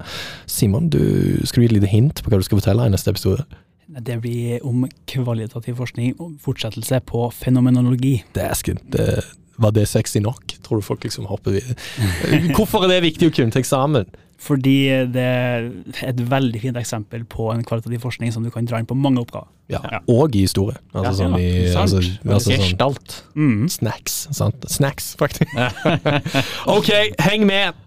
Simon, 0.50 0.90
du 0.94 1.02
skal 1.46 1.62
du 1.62 1.66
gi 1.66 1.70
et 1.72 1.76
lite 1.80 1.92
hint 1.92 2.22
på 2.24 2.32
hva 2.32 2.40
du 2.42 2.46
skal 2.46 2.62
fortelle 2.62 2.88
i 2.90 2.94
neste 2.94 3.14
episode. 3.14 3.46
Det 3.92 4.18
blir 4.24 4.62
om 4.68 4.86
kvalitativ 5.10 5.76
forskning 5.82 6.14
og 6.22 6.38
fortsettelse 6.42 7.02
på 7.10 7.26
fenomenologi. 7.36 8.22
Det, 8.36 8.46
er, 8.48 8.82
det, 8.94 9.08
var 9.62 9.76
det 9.76 9.88
sexy 9.90 10.20
nok? 10.24 10.58
Tror 10.66 10.82
du 10.82 10.86
folk 10.86 11.04
liksom 11.06 11.30
hopper 11.30 11.56
videre? 11.58 11.78
Hvorfor 12.58 12.86
er 12.88 12.96
det 12.96 13.02
viktig 13.08 13.30
å 13.32 13.36
kunne 13.36 13.54
til 13.54 13.64
eksamen? 13.64 14.10
Fordi 14.42 14.90
det 15.14 15.22
er 15.22 15.68
et 16.08 16.22
veldig 16.32 16.62
fint 16.64 16.78
eksempel 16.80 17.28
på 17.30 17.52
en 17.54 17.62
kvalitativ 17.68 18.02
forskning 18.02 18.32
som 18.34 18.42
du 18.42 18.50
kan 18.54 18.66
dra 18.66 18.80
inn 18.82 18.88
på 18.90 18.98
mange 18.98 19.22
oppgaver. 19.22 19.52
Ja, 19.70 19.84
Ja. 19.86 20.00
Og 20.10 20.34
i 20.36 20.42
historie. 20.48 20.80
Altså 20.96 21.06
Ja, 21.06 21.14
sånn 21.30 21.38
i 21.38 21.52
sant. 21.70 21.94
altså, 21.94 22.02
altså 22.26 22.58
sånn. 22.58 22.98
Mm. 23.38 23.70
snacks. 23.70 24.18
Sant? 24.34 24.66
Snacks, 24.68 25.14
faktisk. 25.22 25.54
ok, 26.78 26.92
heng 27.22 27.46
med! 27.46 27.78